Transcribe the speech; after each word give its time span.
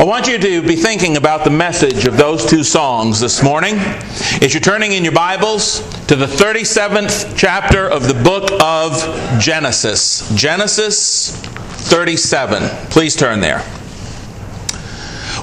I 0.00 0.04
want 0.04 0.28
you 0.28 0.38
to 0.38 0.62
be 0.62 0.76
thinking 0.76 1.18
about 1.18 1.44
the 1.44 1.50
message 1.50 2.06
of 2.06 2.16
those 2.16 2.46
two 2.46 2.64
songs 2.64 3.20
this 3.20 3.42
morning. 3.42 3.74
As 4.40 4.54
you're 4.54 4.62
turning 4.62 4.92
in 4.92 5.04
your 5.04 5.12
Bibles 5.12 5.80
to 6.06 6.16
the 6.16 6.24
37th 6.24 7.36
chapter 7.36 7.86
of 7.86 8.08
the 8.08 8.14
book 8.14 8.50
of 8.62 8.92
Genesis. 9.38 10.26
Genesis 10.34 11.36
37. 11.36 12.62
Please 12.88 13.14
turn 13.14 13.40
there. 13.40 13.58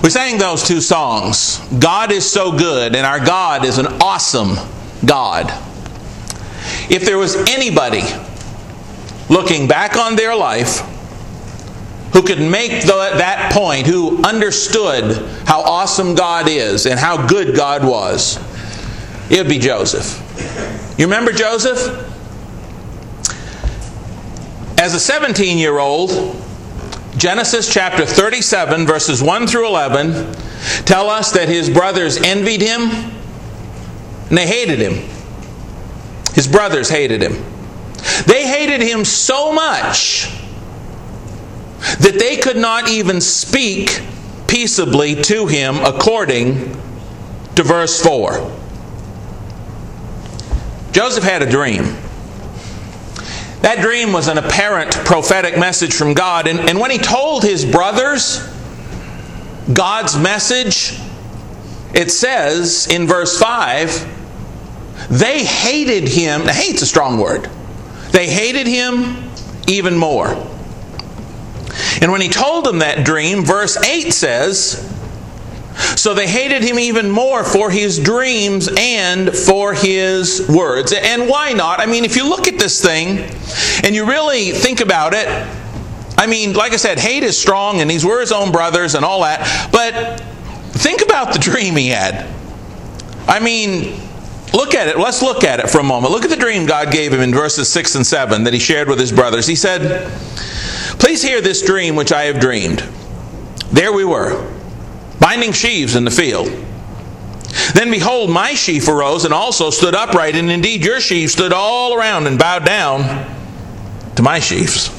We 0.02 0.10
sang 0.10 0.40
those 0.40 0.68
two 0.68 0.82
songs. 0.82 1.60
God 1.78 2.12
is 2.12 2.28
so 2.28 2.52
good, 2.52 2.96
and 2.96 3.06
our 3.06 3.24
God 3.24 3.64
is 3.64 3.78
an 3.78 3.86
awesome 4.02 4.56
God. 5.06 5.52
If 6.90 7.06
there 7.06 7.20
was 7.20 7.36
anybody 7.48 8.02
looking 9.30 9.68
back 9.68 9.98
on 9.98 10.16
their 10.16 10.36
life 10.36 10.82
who 12.18 12.24
could 12.24 12.42
make 12.42 12.82
the, 12.82 13.12
that 13.18 13.54
point, 13.54 13.86
who 13.86 14.24
understood 14.24 15.24
how 15.46 15.62
awesome 15.62 16.16
God 16.16 16.50
is 16.50 16.88
and 16.88 17.00
how 17.00 17.28
good 17.28 17.56
God 17.56 17.86
was, 17.86 18.38
it 19.30 19.38
would 19.38 19.48
be 19.48 19.60
Joseph. 19.60 20.18
You 20.98 21.06
remember 21.06 21.32
Joseph? 21.32 21.78
As 24.80 24.96
a 24.96 25.00
17 25.00 25.60
year 25.60 25.78
old, 25.78 26.10
Genesis 27.18 27.72
chapter 27.72 28.04
37, 28.04 28.88
verses 28.88 29.22
1 29.22 29.46
through 29.46 29.68
11, 29.68 30.34
tell 30.86 31.12
us 31.12 31.34
that 31.34 31.48
his 31.48 31.70
brothers 31.70 32.18
envied 32.18 32.62
him 32.62 32.82
and 34.30 34.36
they 34.36 34.48
hated 34.48 34.80
him. 34.80 35.08
His 36.34 36.48
brothers 36.48 36.90
hated 36.90 37.22
him. 37.22 37.34
They 38.26 38.48
hated 38.48 38.82
him 38.82 39.06
so 39.06 39.54
much 39.54 40.34
that 42.00 42.18
they 42.20 42.38
could 42.38 42.58
not 42.58 42.90
even 42.90 43.22
speak 43.22 44.02
peaceably 44.48 45.16
to 45.24 45.48
him 45.48 45.78
according 45.84 46.72
to 47.56 47.64
verse 47.64 48.02
4. 48.02 48.52
Joseph 50.92 51.24
had 51.24 51.44
a 51.44 51.50
dream. 51.50 51.84
That 53.62 53.80
dream 53.82 54.14
was 54.14 54.28
an 54.28 54.38
apparent 54.38 54.92
prophetic 54.92 55.58
message 55.58 55.94
from 55.94 56.14
God. 56.14 56.48
And, 56.48 56.60
and 56.60 56.80
when 56.80 56.92
he 56.92 56.98
told 56.98 57.44
his 57.44 57.66
brothers 57.66 58.40
God's 59.72 60.18
message, 60.18 61.00
it 61.94 62.12
says 62.12 62.88
in 62.88 63.08
verse 63.08 63.38
5 63.40 64.16
they 65.10 65.44
hated 65.44 66.08
him. 66.08 66.42
Hate's 66.42 66.82
a 66.82 66.86
strong 66.86 67.18
word. 67.18 67.50
They 68.12 68.28
hated 68.28 68.68
him 68.68 69.30
even 69.68 69.98
more. 69.98 70.36
And 72.02 72.12
when 72.12 72.22
he 72.22 72.30
told 72.30 72.66
them 72.66 72.80
that 72.80 73.06
dream, 73.06 73.44
verse 73.44 73.78
8 73.78 74.12
says, 74.14 74.94
So 75.96 76.14
they 76.14 76.28
hated 76.28 76.64
him 76.64 76.80
even 76.80 77.10
more 77.10 77.44
for 77.44 77.70
his 77.72 78.00
dreams 78.00 78.70
and 78.78 79.36
for 79.36 79.74
his 79.74 80.48
words. 80.48 80.94
And 80.94 81.28
why 81.28 81.54
not? 81.54 81.80
I 81.80 81.86
mean, 81.86 82.06
if 82.06 82.16
you 82.16 82.28
look 82.28 82.48
at 82.48 82.60
this 82.60 82.82
thing 82.82 83.20
and 83.84 83.96
you 83.96 84.06
really 84.06 84.52
think 84.52 84.82
about 84.82 85.14
it, 85.14 85.28
I 86.18 86.28
mean, 86.28 86.54
like 86.54 86.74
I 86.74 86.78
said, 86.78 87.00
hate 87.00 87.24
is 87.24 87.38
strong 87.38 87.82
and 87.82 87.90
these 87.90 88.06
were 88.06 88.20
his 88.20 88.32
own 88.32 88.52
brothers 88.52 88.96
and 88.96 89.06
all 89.06 89.22
that. 89.22 89.70
But 89.72 90.20
think 90.72 91.02
about 91.02 91.34
the 91.34 91.40
dream 91.40 91.76
he 91.76 91.90
had. 91.90 92.28
I 93.28 93.40
mean, 93.40 94.08
Look 94.54 94.74
at 94.74 94.88
it. 94.88 94.98
Let's 94.98 95.22
look 95.22 95.44
at 95.44 95.60
it 95.60 95.70
for 95.70 95.80
a 95.80 95.84
moment. 95.84 96.12
Look 96.12 96.24
at 96.24 96.30
the 96.30 96.36
dream 96.36 96.66
God 96.66 96.92
gave 96.92 97.14
him 97.14 97.22
in 97.22 97.34
verses 97.34 97.70
6 97.70 97.96
and 97.96 98.08
7 98.08 98.44
that 98.46 98.54
he 98.54 98.60
shared 98.60 98.88
with 98.88 99.00
his 99.00 99.12
brothers. 99.12 99.46
He 99.46 99.56
said, 99.56 100.12
Please 101.00 101.22
hear 101.22 101.42
this 101.42 101.62
dream 101.62 101.96
which 101.96 102.12
I 102.12 102.24
have 102.24 102.40
dreamed. 102.40 102.80
There 103.72 103.94
we 103.94 104.06
were, 104.06 104.50
binding 105.20 105.52
sheaves 105.52 105.96
in 105.96 106.06
the 106.06 106.12
field. 106.12 106.48
Then 107.74 107.92
behold, 107.92 108.30
my 108.30 108.54
sheaf 108.54 108.88
arose 108.88 109.26
and 109.26 109.34
also 109.34 109.70
stood 109.70 109.96
upright, 109.96 110.36
and 110.36 110.50
indeed 110.50 110.84
your 110.84 111.00
sheaf 111.00 111.32
stood 111.32 111.54
all 111.54 111.94
around 111.94 112.28
and 112.28 112.40
bowed 112.40 112.66
down 112.66 113.02
to 114.16 114.22
my 114.24 114.40
sheaves. 114.40 114.90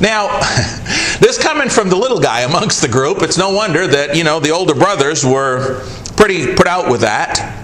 Now, 0.00 0.38
this 1.20 1.38
coming 1.38 1.68
from 1.68 1.88
the 1.88 1.96
little 1.96 2.20
guy 2.20 2.40
amongst 2.42 2.80
the 2.80 2.88
group, 2.88 3.22
it's 3.22 3.38
no 3.38 3.50
wonder 3.50 3.86
that, 3.86 4.16
you 4.16 4.24
know, 4.24 4.40
the 4.40 4.50
older 4.50 4.74
brothers 4.74 5.24
were 5.24 5.84
pretty 6.16 6.54
put 6.54 6.66
out 6.66 6.90
with 6.90 7.00
that. 7.00 7.57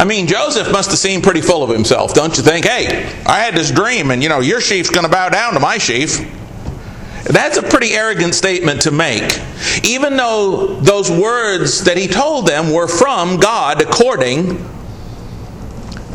I 0.00 0.04
mean, 0.04 0.26
Joseph 0.26 0.72
must 0.72 0.88
have 0.88 0.98
seemed 0.98 1.22
pretty 1.22 1.42
full 1.42 1.62
of 1.62 1.68
himself, 1.68 2.14
don't 2.14 2.34
you 2.34 2.42
think? 2.42 2.64
Hey, 2.64 3.04
I 3.26 3.40
had 3.40 3.54
this 3.54 3.70
dream, 3.70 4.10
and 4.10 4.22
you 4.22 4.30
know, 4.30 4.40
your 4.40 4.62
sheaf's 4.62 4.88
going 4.88 5.04
to 5.04 5.12
bow 5.12 5.28
down 5.28 5.52
to 5.52 5.60
my 5.60 5.76
sheaf. 5.76 6.26
That's 7.24 7.58
a 7.58 7.62
pretty 7.62 7.92
arrogant 7.92 8.34
statement 8.34 8.80
to 8.82 8.92
make. 8.92 9.38
Even 9.84 10.16
though 10.16 10.80
those 10.80 11.10
words 11.10 11.84
that 11.84 11.98
he 11.98 12.08
told 12.08 12.46
them 12.46 12.72
were 12.72 12.88
from 12.88 13.36
God 13.36 13.82
according 13.82 14.56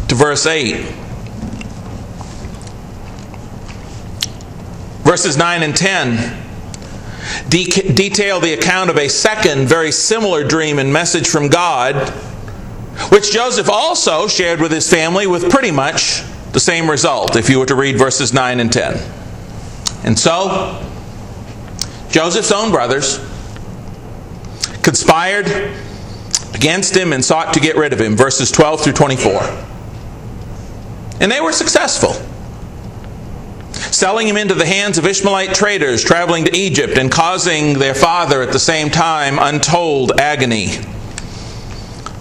to 0.07 0.15
verse 0.15 0.47
8. 0.47 0.77
Verses 5.03 5.37
9 5.37 5.61
and 5.61 5.75
10 5.75 6.43
de- 7.49 7.93
detail 7.93 8.39
the 8.39 8.53
account 8.53 8.89
of 8.89 8.97
a 8.97 9.07
second, 9.07 9.67
very 9.67 9.91
similar 9.91 10.43
dream 10.43 10.79
and 10.79 10.91
message 10.91 11.27
from 11.27 11.49
God 11.49 12.11
which 13.09 13.31
Joseph 13.31 13.69
also 13.69 14.27
shared 14.27 14.61
with 14.61 14.71
his 14.71 14.89
family 14.89 15.27
with 15.27 15.49
pretty 15.49 15.71
much 15.71 16.23
the 16.53 16.59
same 16.59 16.89
result, 16.89 17.35
if 17.35 17.49
you 17.49 17.59
were 17.59 17.65
to 17.65 17.75
read 17.75 17.97
verses 17.97 18.33
9 18.33 18.59
and 18.59 18.71
10. 18.71 18.97
And 20.05 20.17
so, 20.17 20.81
Joseph's 22.09 22.51
own 22.51 22.71
brothers 22.71 23.19
conspired 24.81 25.47
against 26.53 26.95
him 26.95 27.11
and 27.11 27.23
sought 27.23 27.53
to 27.53 27.59
get 27.59 27.75
rid 27.75 27.91
of 27.91 27.99
him, 27.99 28.15
verses 28.15 28.51
12 28.51 28.83
through 28.83 28.93
24. 28.93 29.41
And 31.19 31.31
they 31.31 31.41
were 31.41 31.51
successful, 31.51 32.13
selling 33.91 34.27
him 34.27 34.37
into 34.37 34.53
the 34.53 34.65
hands 34.65 34.97
of 34.97 35.05
Ishmaelite 35.05 35.53
traders 35.53 36.03
traveling 36.03 36.45
to 36.45 36.55
Egypt 36.55 36.97
and 36.97 37.11
causing 37.11 37.79
their 37.79 37.93
father 37.93 38.41
at 38.41 38.53
the 38.53 38.59
same 38.59 38.89
time 38.89 39.37
untold 39.39 40.19
agony 40.19 40.77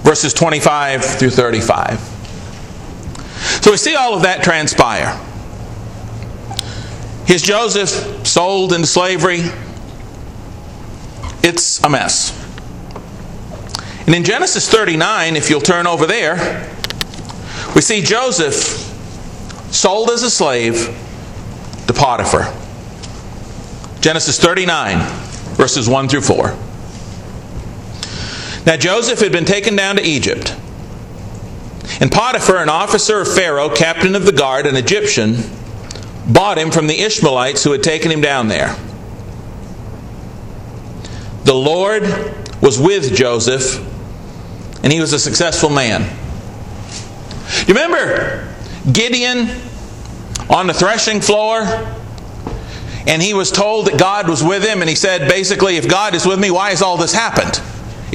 verses 0.04 0.32
25 0.34 1.04
through 1.04 1.30
35. 1.30 1.98
So 3.62 3.70
we 3.70 3.76
see 3.78 3.96
all 3.96 4.14
of 4.14 4.22
that 4.22 4.44
transpire. 4.44 5.18
His 7.26 7.42
Joseph 7.42 8.26
sold 8.26 8.74
into 8.74 8.86
slavery. 8.86 9.40
It's 11.42 11.82
a 11.82 11.88
mess. 11.88 12.40
And 14.06 14.14
in 14.14 14.22
Genesis 14.24 14.68
39, 14.68 15.36
if 15.36 15.48
you'll 15.48 15.62
turn 15.62 15.86
over 15.86 16.06
there, 16.06 16.70
we 17.74 17.80
see 17.80 18.02
Joseph 18.02 18.54
sold 19.72 20.10
as 20.10 20.22
a 20.22 20.30
slave 20.30 20.94
to 21.86 21.92
Potiphar. 21.94 22.52
Genesis 24.00 24.38
39, 24.38 24.98
verses 25.56 25.88
1 25.88 26.08
through 26.08 26.20
4. 26.20 26.63
Now 28.66 28.76
Joseph 28.76 29.20
had 29.20 29.32
been 29.32 29.44
taken 29.44 29.76
down 29.76 29.96
to 29.96 30.02
Egypt. 30.02 30.56
And 32.00 32.10
Potiphar, 32.10 32.62
an 32.62 32.68
officer 32.68 33.20
of 33.20 33.32
Pharaoh, 33.32 33.68
captain 33.68 34.14
of 34.14 34.24
the 34.24 34.32
guard, 34.32 34.66
an 34.66 34.76
Egyptian, 34.76 35.36
bought 36.26 36.58
him 36.58 36.70
from 36.70 36.86
the 36.86 36.98
Ishmaelites 36.98 37.62
who 37.62 37.72
had 37.72 37.82
taken 37.82 38.10
him 38.10 38.20
down 38.20 38.48
there. 38.48 38.74
The 41.44 41.54
Lord 41.54 42.02
was 42.62 42.80
with 42.80 43.14
Joseph, 43.14 43.78
and 44.82 44.92
he 44.92 45.00
was 45.00 45.12
a 45.12 45.18
successful 45.18 45.68
man. 45.68 46.02
You 47.66 47.74
remember 47.74 48.54
Gideon 48.90 49.50
on 50.48 50.66
the 50.66 50.74
threshing 50.74 51.20
floor? 51.20 51.62
And 53.06 53.20
he 53.20 53.34
was 53.34 53.52
told 53.52 53.86
that 53.86 53.98
God 53.98 54.30
was 54.30 54.42
with 54.42 54.64
him, 54.64 54.80
and 54.80 54.88
he 54.88 54.96
said, 54.96 55.28
basically, 55.28 55.76
if 55.76 55.86
God 55.86 56.14
is 56.14 56.24
with 56.24 56.40
me, 56.40 56.50
why 56.50 56.70
has 56.70 56.80
all 56.80 56.96
this 56.96 57.12
happened? 57.12 57.60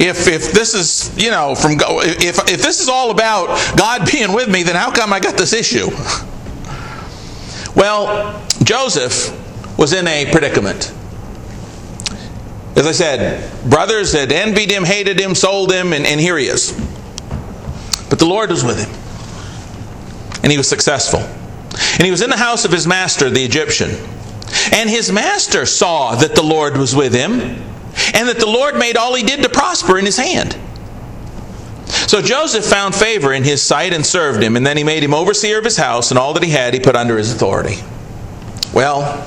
If 0.00 0.26
if 0.26 0.52
this 0.52 0.74
is 0.74 1.12
you 1.22 1.30
know 1.30 1.54
from 1.54 1.72
if 1.78 2.38
if 2.50 2.62
this 2.62 2.80
is 2.80 2.88
all 2.88 3.10
about 3.10 3.48
God 3.76 4.10
being 4.10 4.32
with 4.32 4.48
me, 4.48 4.62
then 4.62 4.74
how 4.74 4.90
come 4.90 5.12
I 5.12 5.20
got 5.20 5.36
this 5.36 5.52
issue? 5.52 5.90
Well, 7.76 8.42
Joseph 8.64 9.36
was 9.78 9.92
in 9.92 10.06
a 10.06 10.30
predicament. 10.32 10.92
As 12.76 12.86
I 12.86 12.92
said, 12.92 13.68
brothers 13.68 14.12
had 14.12 14.32
envied 14.32 14.70
him, 14.70 14.84
hated 14.84 15.20
him, 15.20 15.34
sold 15.34 15.70
him, 15.70 15.92
and, 15.92 16.06
and 16.06 16.18
here 16.18 16.38
he 16.38 16.46
is. 16.46 16.72
But 18.08 18.18
the 18.18 18.26
Lord 18.26 18.50
was 18.50 18.64
with 18.64 18.78
him. 18.78 18.90
And 20.42 20.50
he 20.50 20.56
was 20.56 20.68
successful. 20.68 21.20
And 21.20 22.02
he 22.02 22.10
was 22.10 22.22
in 22.22 22.30
the 22.30 22.36
house 22.36 22.64
of 22.64 22.72
his 22.72 22.86
master, 22.86 23.28
the 23.28 23.44
Egyptian. 23.44 23.90
And 24.72 24.88
his 24.88 25.12
master 25.12 25.66
saw 25.66 26.14
that 26.16 26.34
the 26.34 26.42
Lord 26.42 26.76
was 26.76 26.96
with 26.96 27.14
him 27.14 27.69
and 28.14 28.28
that 28.28 28.38
the 28.38 28.46
Lord 28.46 28.76
made 28.76 28.96
all 28.96 29.14
he 29.14 29.22
did 29.22 29.42
to 29.42 29.48
prosper 29.48 29.98
in 29.98 30.04
his 30.04 30.16
hand. 30.16 30.56
So 31.86 32.22
Joseph 32.22 32.64
found 32.64 32.94
favor 32.94 33.32
in 33.32 33.44
his 33.44 33.62
sight 33.62 33.92
and 33.92 34.04
served 34.04 34.42
him, 34.42 34.56
and 34.56 34.66
then 34.66 34.76
he 34.76 34.84
made 34.84 35.02
him 35.02 35.14
overseer 35.14 35.58
of 35.58 35.64
his 35.64 35.76
house, 35.76 36.10
and 36.10 36.18
all 36.18 36.34
that 36.34 36.42
he 36.42 36.50
had 36.50 36.74
he 36.74 36.80
put 36.80 36.96
under 36.96 37.18
his 37.18 37.32
authority. 37.32 37.76
Well, 38.72 39.26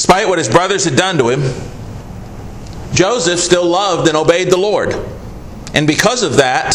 Despite 0.00 0.28
what 0.28 0.38
his 0.38 0.48
brothers 0.48 0.84
had 0.84 0.96
done 0.96 1.18
to 1.18 1.28
him, 1.28 1.42
Joseph 2.94 3.38
still 3.38 3.66
loved 3.66 4.08
and 4.08 4.16
obeyed 4.16 4.50
the 4.50 4.56
Lord. 4.56 4.94
And 5.74 5.86
because 5.86 6.22
of 6.22 6.36
that, 6.38 6.74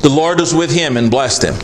the 0.00 0.08
Lord 0.10 0.38
was 0.40 0.54
with 0.54 0.70
him 0.70 0.96
and 0.96 1.10
blessed 1.10 1.42
him. 1.42 1.54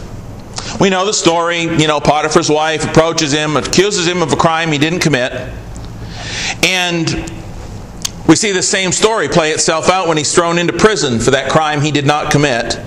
We 0.81 0.89
know 0.89 1.05
the 1.05 1.13
story. 1.13 1.61
You 1.61 1.87
know, 1.87 2.01
Potiphar's 2.01 2.49
wife 2.49 2.89
approaches 2.89 3.31
him, 3.31 3.57
accuses 3.57 4.07
him 4.07 4.23
of 4.23 4.33
a 4.33 4.37
crime 4.37 4.73
he 4.73 4.79
didn't 4.79 5.01
commit. 5.01 5.33
And 6.65 7.31
we 8.29 8.37
see 8.37 8.53
the 8.53 8.63
same 8.63 8.93
story 8.93 9.29
play 9.29 9.51
itself 9.51 9.89
out 9.89 10.09
when 10.09 10.17
he's 10.17 10.35
thrown 10.35 10.59
into 10.59 10.73
prison 10.73 11.19
for 11.19 11.33
that 11.33 11.51
crime 11.51 11.81
he 11.81 11.91
did 11.91 12.07
not 12.07 12.31
commit 12.31 12.79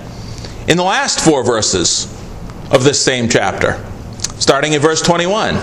in 0.67 0.77
the 0.77 0.83
last 0.83 1.19
four 1.19 1.43
verses 1.43 2.05
of 2.71 2.83
this 2.83 3.03
same 3.03 3.27
chapter, 3.27 3.83
starting 4.39 4.73
at 4.73 4.81
verse 4.81 5.01
21. 5.01 5.55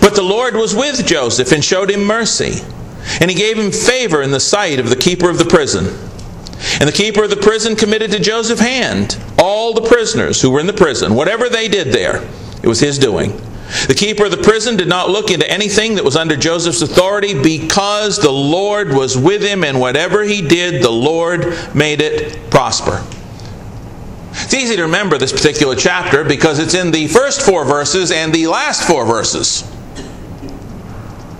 But 0.00 0.14
the 0.14 0.22
Lord 0.22 0.56
was 0.56 0.74
with 0.74 1.06
Joseph 1.06 1.52
and 1.52 1.64
showed 1.64 1.90
him 1.90 2.04
mercy, 2.04 2.62
and 3.20 3.30
he 3.30 3.36
gave 3.36 3.58
him 3.58 3.70
favor 3.70 4.22
in 4.22 4.30
the 4.30 4.40
sight 4.40 4.80
of 4.80 4.90
the 4.90 4.96
keeper 4.96 5.30
of 5.30 5.38
the 5.38 5.44
prison. 5.44 5.86
And 6.80 6.88
the 6.88 6.92
keeper 6.92 7.24
of 7.24 7.30
the 7.30 7.36
prison 7.36 7.76
committed 7.76 8.10
to 8.12 8.18
Joseph's 8.18 8.60
hand 8.60 9.18
all 9.38 9.74
the 9.74 9.88
prisoners 9.88 10.40
who 10.40 10.50
were 10.50 10.60
in 10.60 10.66
the 10.66 10.72
prison, 10.72 11.14
whatever 11.14 11.48
they 11.48 11.68
did 11.68 11.92
there, 11.92 12.26
it 12.62 12.66
was 12.66 12.80
his 12.80 12.98
doing. 12.98 13.40
The 13.86 13.94
keeper 13.94 14.26
of 14.26 14.30
the 14.30 14.36
prison 14.36 14.76
did 14.76 14.88
not 14.88 15.08
look 15.08 15.30
into 15.30 15.50
anything 15.50 15.94
that 15.94 16.04
was 16.04 16.16
under 16.16 16.36
Joseph's 16.36 16.82
authority 16.82 17.40
because 17.40 18.18
the 18.18 18.30
Lord 18.30 18.92
was 18.92 19.16
with 19.16 19.42
him, 19.42 19.64
and 19.64 19.80
whatever 19.80 20.22
he 20.22 20.46
did, 20.46 20.82
the 20.82 20.90
Lord 20.90 21.74
made 21.74 22.00
it 22.00 22.50
prosper. 22.50 23.02
It's 24.32 24.54
easy 24.54 24.76
to 24.76 24.82
remember 24.82 25.16
this 25.16 25.32
particular 25.32 25.76
chapter 25.76 26.24
because 26.24 26.58
it's 26.58 26.74
in 26.74 26.90
the 26.90 27.06
first 27.08 27.42
four 27.42 27.64
verses 27.64 28.10
and 28.10 28.32
the 28.34 28.46
last 28.48 28.86
four 28.86 29.06
verses 29.06 29.62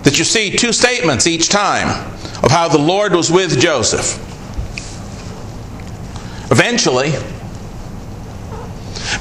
that 0.03 0.17
you 0.17 0.23
see 0.23 0.55
two 0.55 0.71
statements 0.71 1.27
each 1.27 1.49
time 1.49 1.89
of 2.43 2.51
how 2.51 2.67
the 2.67 2.77
Lord 2.77 3.13
was 3.13 3.31
with 3.31 3.59
Joseph. 3.59 4.21
Eventually, 6.51 7.11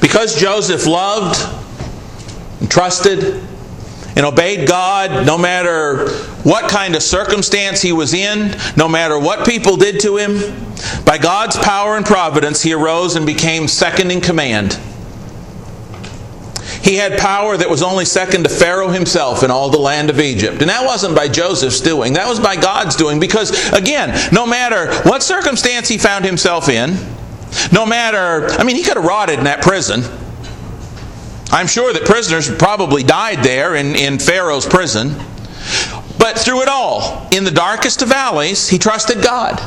because 0.00 0.38
Joseph 0.38 0.86
loved 0.86 1.63
and 2.64 2.70
trusted 2.70 3.43
and 4.16 4.25
obeyed 4.25 4.66
God 4.66 5.26
no 5.26 5.37
matter 5.37 6.08
what 6.44 6.70
kind 6.70 6.96
of 6.96 7.02
circumstance 7.02 7.82
he 7.82 7.93
was 7.93 8.14
in, 8.14 8.56
no 8.75 8.88
matter 8.88 9.19
what 9.19 9.46
people 9.46 9.76
did 9.76 10.00
to 10.00 10.16
him. 10.16 10.38
By 11.05 11.19
God's 11.19 11.58
power 11.58 11.99
and 11.99 12.06
providence, 12.06 12.62
he 12.62 12.72
arose 12.72 13.16
and 13.16 13.26
became 13.26 13.69
second 13.69 14.11
in 14.11 14.22
command. 14.22 14.78
He 16.82 16.94
had 16.94 17.19
power 17.19 17.55
that 17.55 17.69
was 17.69 17.82
only 17.82 18.06
second 18.06 18.44
to 18.44 18.49
Pharaoh 18.49 18.88
himself 18.88 19.43
in 19.43 19.50
all 19.50 19.69
the 19.69 19.78
land 19.78 20.08
of 20.08 20.19
Egypt. 20.19 20.62
And 20.62 20.70
that 20.70 20.87
wasn't 20.87 21.14
by 21.14 21.28
Joseph's 21.28 21.82
doing, 21.82 22.14
that 22.14 22.26
was 22.26 22.40
by 22.40 22.56
God's 22.56 22.96
doing. 22.96 23.20
Because, 23.20 23.72
again, 23.75 24.19
no 24.32 24.46
matter 24.46 24.90
what 25.02 25.22
circumstance 25.22 25.87
he 25.87 25.99
found 25.99 26.25
himself 26.25 26.70
in, 26.70 26.96
no 27.72 27.84
matter, 27.84 28.49
I 28.58 28.64
mean, 28.64 28.76
he 28.76 28.82
could 28.82 28.96
have 28.96 29.05
rotted 29.05 29.38
in 29.38 29.44
that 29.44 29.60
prison. 29.60 30.02
I'm 31.54 31.68
sure 31.68 31.92
that 31.92 32.04
prisoners 32.04 32.52
probably 32.52 33.04
died 33.04 33.44
there 33.44 33.76
in, 33.76 33.94
in 33.94 34.18
Pharaoh's 34.18 34.66
prison. 34.66 35.14
But 36.18 36.36
through 36.36 36.62
it 36.62 36.68
all, 36.68 37.28
in 37.32 37.44
the 37.44 37.52
darkest 37.52 38.02
of 38.02 38.08
valleys, 38.08 38.68
he 38.68 38.76
trusted 38.76 39.22
God. 39.22 39.60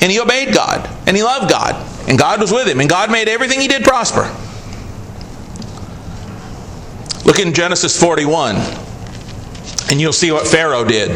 And 0.00 0.12
he 0.12 0.20
obeyed 0.20 0.54
God. 0.54 0.88
And 1.08 1.16
he 1.16 1.24
loved 1.24 1.50
God. 1.50 1.74
And 2.08 2.16
God 2.16 2.40
was 2.40 2.52
with 2.52 2.68
him. 2.68 2.78
And 2.78 2.88
God 2.88 3.10
made 3.10 3.28
everything 3.28 3.60
he 3.60 3.66
did 3.66 3.82
prosper. 3.82 4.32
Look 7.24 7.40
in 7.40 7.52
Genesis 7.52 8.00
41, 8.00 8.56
and 9.90 10.00
you'll 10.00 10.14
see 10.14 10.30
what 10.30 10.46
Pharaoh 10.46 10.84
did. 10.84 11.10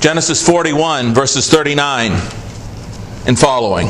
Genesis 0.00 0.44
41, 0.44 1.14
verses 1.14 1.48
39 1.48 2.12
and 3.26 3.38
following. 3.38 3.88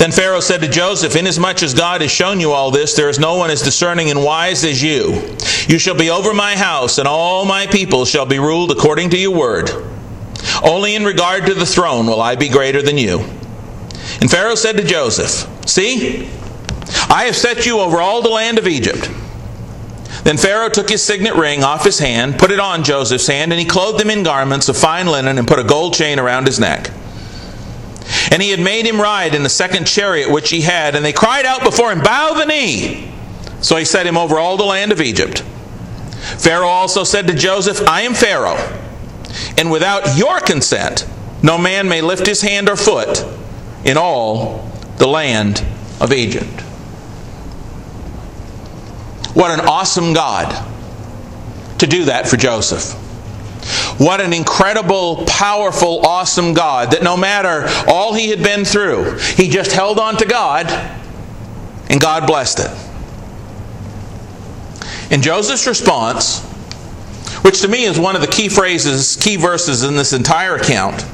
Then 0.00 0.12
Pharaoh 0.12 0.40
said 0.40 0.62
to 0.62 0.68
Joseph, 0.68 1.14
Inasmuch 1.14 1.62
as 1.62 1.74
God 1.74 2.00
has 2.00 2.10
shown 2.10 2.40
you 2.40 2.52
all 2.52 2.70
this, 2.70 2.96
there 2.96 3.10
is 3.10 3.18
no 3.18 3.34
one 3.34 3.50
as 3.50 3.60
discerning 3.60 4.08
and 4.08 4.24
wise 4.24 4.64
as 4.64 4.82
you. 4.82 5.36
You 5.68 5.78
shall 5.78 5.94
be 5.94 6.08
over 6.08 6.32
my 6.32 6.56
house, 6.56 6.96
and 6.96 7.06
all 7.06 7.44
my 7.44 7.66
people 7.66 8.06
shall 8.06 8.24
be 8.24 8.38
ruled 8.38 8.70
according 8.70 9.10
to 9.10 9.18
your 9.18 9.36
word. 9.36 9.68
Only 10.64 10.94
in 10.94 11.04
regard 11.04 11.44
to 11.44 11.54
the 11.54 11.66
throne 11.66 12.06
will 12.06 12.22
I 12.22 12.34
be 12.34 12.48
greater 12.48 12.80
than 12.80 12.96
you. 12.96 13.18
And 14.22 14.30
Pharaoh 14.30 14.54
said 14.54 14.78
to 14.78 14.84
Joseph, 14.84 15.46
See, 15.68 16.30
I 17.10 17.24
have 17.24 17.36
set 17.36 17.66
you 17.66 17.80
over 17.80 18.00
all 18.00 18.22
the 18.22 18.30
land 18.30 18.58
of 18.58 18.66
Egypt. 18.66 19.10
Then 20.24 20.38
Pharaoh 20.38 20.70
took 20.70 20.88
his 20.88 21.04
signet 21.04 21.34
ring 21.34 21.62
off 21.62 21.84
his 21.84 21.98
hand, 21.98 22.38
put 22.38 22.50
it 22.50 22.58
on 22.58 22.84
Joseph's 22.84 23.26
hand, 23.26 23.52
and 23.52 23.60
he 23.60 23.66
clothed 23.66 24.00
him 24.00 24.08
in 24.08 24.22
garments 24.22 24.70
of 24.70 24.78
fine 24.78 25.08
linen 25.08 25.36
and 25.36 25.46
put 25.46 25.58
a 25.58 25.64
gold 25.64 25.92
chain 25.92 26.18
around 26.18 26.46
his 26.46 26.58
neck. 26.58 26.90
And 28.30 28.40
he 28.40 28.50
had 28.50 28.60
made 28.60 28.86
him 28.86 29.00
ride 29.00 29.34
in 29.34 29.42
the 29.42 29.48
second 29.48 29.86
chariot 29.86 30.30
which 30.30 30.50
he 30.50 30.60
had, 30.60 30.94
and 30.94 31.04
they 31.04 31.12
cried 31.12 31.44
out 31.44 31.64
before 31.64 31.90
him, 31.90 32.00
Bow 32.00 32.34
the 32.34 32.46
knee! 32.46 33.12
So 33.60 33.76
he 33.76 33.84
set 33.84 34.06
him 34.06 34.16
over 34.16 34.38
all 34.38 34.56
the 34.56 34.64
land 34.64 34.92
of 34.92 35.00
Egypt. 35.00 35.40
Pharaoh 36.38 36.68
also 36.68 37.04
said 37.04 37.26
to 37.26 37.34
Joseph, 37.34 37.86
I 37.88 38.02
am 38.02 38.14
Pharaoh, 38.14 38.56
and 39.58 39.70
without 39.70 40.16
your 40.16 40.40
consent, 40.40 41.06
no 41.42 41.58
man 41.58 41.88
may 41.88 42.00
lift 42.00 42.26
his 42.26 42.42
hand 42.42 42.68
or 42.68 42.76
foot 42.76 43.24
in 43.84 43.96
all 43.96 44.70
the 44.98 45.06
land 45.06 45.64
of 46.00 46.12
Egypt. 46.12 46.60
What 49.34 49.50
an 49.50 49.60
awesome 49.66 50.12
God 50.12 50.66
to 51.78 51.86
do 51.86 52.04
that 52.06 52.28
for 52.28 52.36
Joseph. 52.36 52.99
What 53.98 54.20
an 54.20 54.32
incredible, 54.32 55.24
powerful, 55.26 56.06
awesome 56.06 56.54
God 56.54 56.92
that 56.92 57.02
no 57.02 57.16
matter 57.16 57.66
all 57.86 58.14
he 58.14 58.28
had 58.30 58.42
been 58.42 58.64
through, 58.64 59.18
he 59.18 59.48
just 59.48 59.72
held 59.72 59.98
on 59.98 60.16
to 60.16 60.24
God 60.24 60.66
and 61.90 62.00
God 62.00 62.26
blessed 62.26 62.60
it. 62.60 62.70
And 65.10 65.22
Joseph's 65.22 65.66
response, 65.66 66.40
which 67.42 67.60
to 67.62 67.68
me 67.68 67.84
is 67.84 67.98
one 67.98 68.14
of 68.14 68.22
the 68.22 68.28
key 68.28 68.48
phrases, 68.48 69.16
key 69.16 69.36
verses 69.36 69.82
in 69.82 69.96
this 69.96 70.12
entire 70.12 70.54
account, 70.54 71.04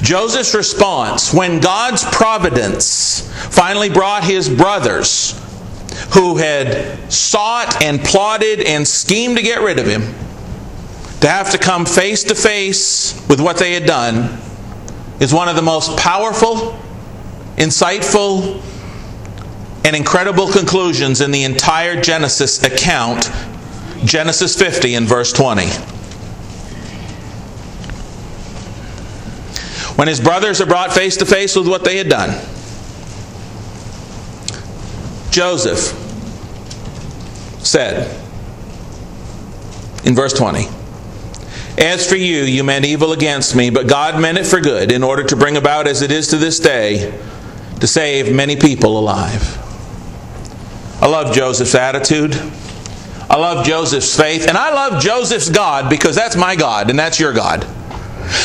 Joseph's 0.00 0.54
response 0.54 1.34
when 1.34 1.60
God's 1.60 2.04
providence 2.04 3.30
finally 3.50 3.90
brought 3.90 4.24
his 4.24 4.48
brothers 4.48 5.32
who 6.14 6.36
had 6.36 7.12
sought 7.12 7.82
and 7.82 8.00
plotted 8.00 8.60
and 8.60 8.86
schemed 8.86 9.36
to 9.36 9.42
get 9.42 9.60
rid 9.60 9.78
of 9.78 9.86
him 9.86 10.14
to 11.26 11.32
have 11.32 11.50
to 11.50 11.58
come 11.58 11.84
face 11.84 12.22
to 12.22 12.36
face 12.36 13.20
with 13.28 13.40
what 13.40 13.58
they 13.58 13.72
had 13.72 13.84
done 13.84 14.38
is 15.18 15.34
one 15.34 15.48
of 15.48 15.56
the 15.56 15.62
most 15.62 15.98
powerful, 15.98 16.78
insightful, 17.56 18.62
and 19.84 19.96
incredible 19.96 20.46
conclusions 20.46 21.20
in 21.20 21.32
the 21.32 21.42
entire 21.42 22.00
Genesis 22.00 22.62
account, 22.62 23.28
Genesis 24.04 24.56
50 24.56 24.94
and 24.94 25.08
verse 25.08 25.32
20. 25.32 25.66
When 29.96 30.06
his 30.06 30.20
brothers 30.20 30.60
are 30.60 30.66
brought 30.66 30.92
face 30.92 31.16
to 31.16 31.26
face 31.26 31.56
with 31.56 31.66
what 31.66 31.84
they 31.84 31.96
had 31.96 32.08
done, 32.08 32.30
Joseph 35.32 35.92
said 37.66 38.16
in 40.04 40.14
verse 40.14 40.32
20, 40.32 40.75
as 41.78 42.08
for 42.08 42.16
you, 42.16 42.42
you 42.42 42.64
meant 42.64 42.84
evil 42.84 43.12
against 43.12 43.54
me, 43.54 43.70
but 43.70 43.86
God 43.86 44.20
meant 44.20 44.38
it 44.38 44.46
for 44.46 44.60
good, 44.60 44.90
in 44.90 45.02
order 45.02 45.22
to 45.24 45.36
bring 45.36 45.56
about, 45.56 45.86
as 45.86 46.02
it 46.02 46.10
is 46.10 46.28
to 46.28 46.36
this 46.36 46.58
day, 46.58 47.18
to 47.80 47.86
save 47.86 48.34
many 48.34 48.56
people 48.56 48.98
alive. 48.98 49.58
I 51.02 51.06
love 51.06 51.34
Joseph's 51.34 51.74
attitude. 51.74 52.34
I 53.28 53.36
love 53.36 53.66
Joseph's 53.66 54.16
faith. 54.16 54.48
And 54.48 54.56
I 54.56 54.72
love 54.72 55.02
Joseph's 55.02 55.50
God 55.50 55.90
because 55.90 56.16
that's 56.16 56.36
my 56.36 56.56
God 56.56 56.88
and 56.88 56.98
that's 56.98 57.20
your 57.20 57.32
God. 57.32 57.62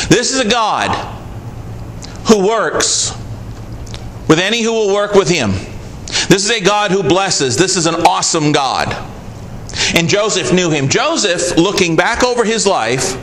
This 0.08 0.32
is 0.32 0.40
a 0.40 0.48
God 0.48 0.90
who 2.28 2.46
works 2.46 3.16
with 4.28 4.38
any 4.38 4.62
who 4.62 4.72
will 4.72 4.94
work 4.94 5.14
with 5.14 5.28
him. 5.28 5.52
This 6.28 6.44
is 6.44 6.50
a 6.50 6.60
God 6.60 6.90
who 6.90 7.02
blesses. 7.02 7.56
This 7.56 7.76
is 7.76 7.86
an 7.86 7.94
awesome 7.94 8.52
God. 8.52 9.11
And 9.94 10.08
Joseph 10.08 10.52
knew 10.52 10.70
him. 10.70 10.88
Joseph, 10.88 11.56
looking 11.56 11.96
back 11.96 12.22
over 12.22 12.44
his 12.44 12.66
life, 12.66 13.16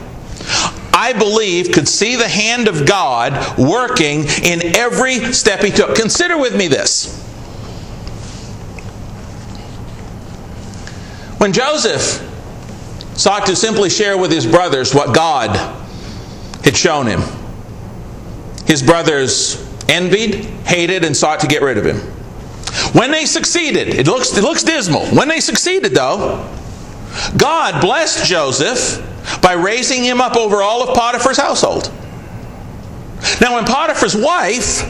I 0.92 1.12
believe 1.12 1.72
could 1.72 1.88
see 1.88 2.16
the 2.16 2.28
hand 2.28 2.68
of 2.68 2.86
God 2.86 3.58
working 3.58 4.24
in 4.42 4.76
every 4.76 5.32
step 5.32 5.60
he 5.60 5.70
took. 5.70 5.96
Consider 5.96 6.36
with 6.36 6.56
me 6.56 6.68
this. 6.68 7.18
When 11.38 11.52
Joseph 11.52 12.26
sought 13.14 13.46
to 13.46 13.56
simply 13.56 13.88
share 13.88 14.18
with 14.18 14.30
his 14.30 14.46
brothers 14.46 14.94
what 14.94 15.14
God 15.14 15.56
had 16.64 16.76
shown 16.76 17.06
him, 17.06 17.22
his 18.66 18.82
brothers 18.82 19.66
envied, 19.88 20.44
hated, 20.66 21.04
and 21.04 21.16
sought 21.16 21.40
to 21.40 21.46
get 21.46 21.62
rid 21.62 21.78
of 21.78 21.84
him. 21.86 22.19
When 22.92 23.10
they 23.10 23.24
succeeded, 23.24 23.88
it 23.88 24.06
looks, 24.06 24.36
it 24.36 24.42
looks 24.42 24.62
dismal. 24.62 25.06
When 25.06 25.28
they 25.28 25.40
succeeded, 25.40 25.94
though, 25.94 26.48
God 27.36 27.80
blessed 27.80 28.26
Joseph 28.26 29.06
by 29.42 29.52
raising 29.52 30.02
him 30.02 30.20
up 30.20 30.36
over 30.36 30.62
all 30.62 30.82
of 30.82 30.96
Potiphar's 30.96 31.36
household. 31.36 31.92
Now, 33.40 33.54
when 33.54 33.64
Potiphar's 33.64 34.16
wife 34.16 34.82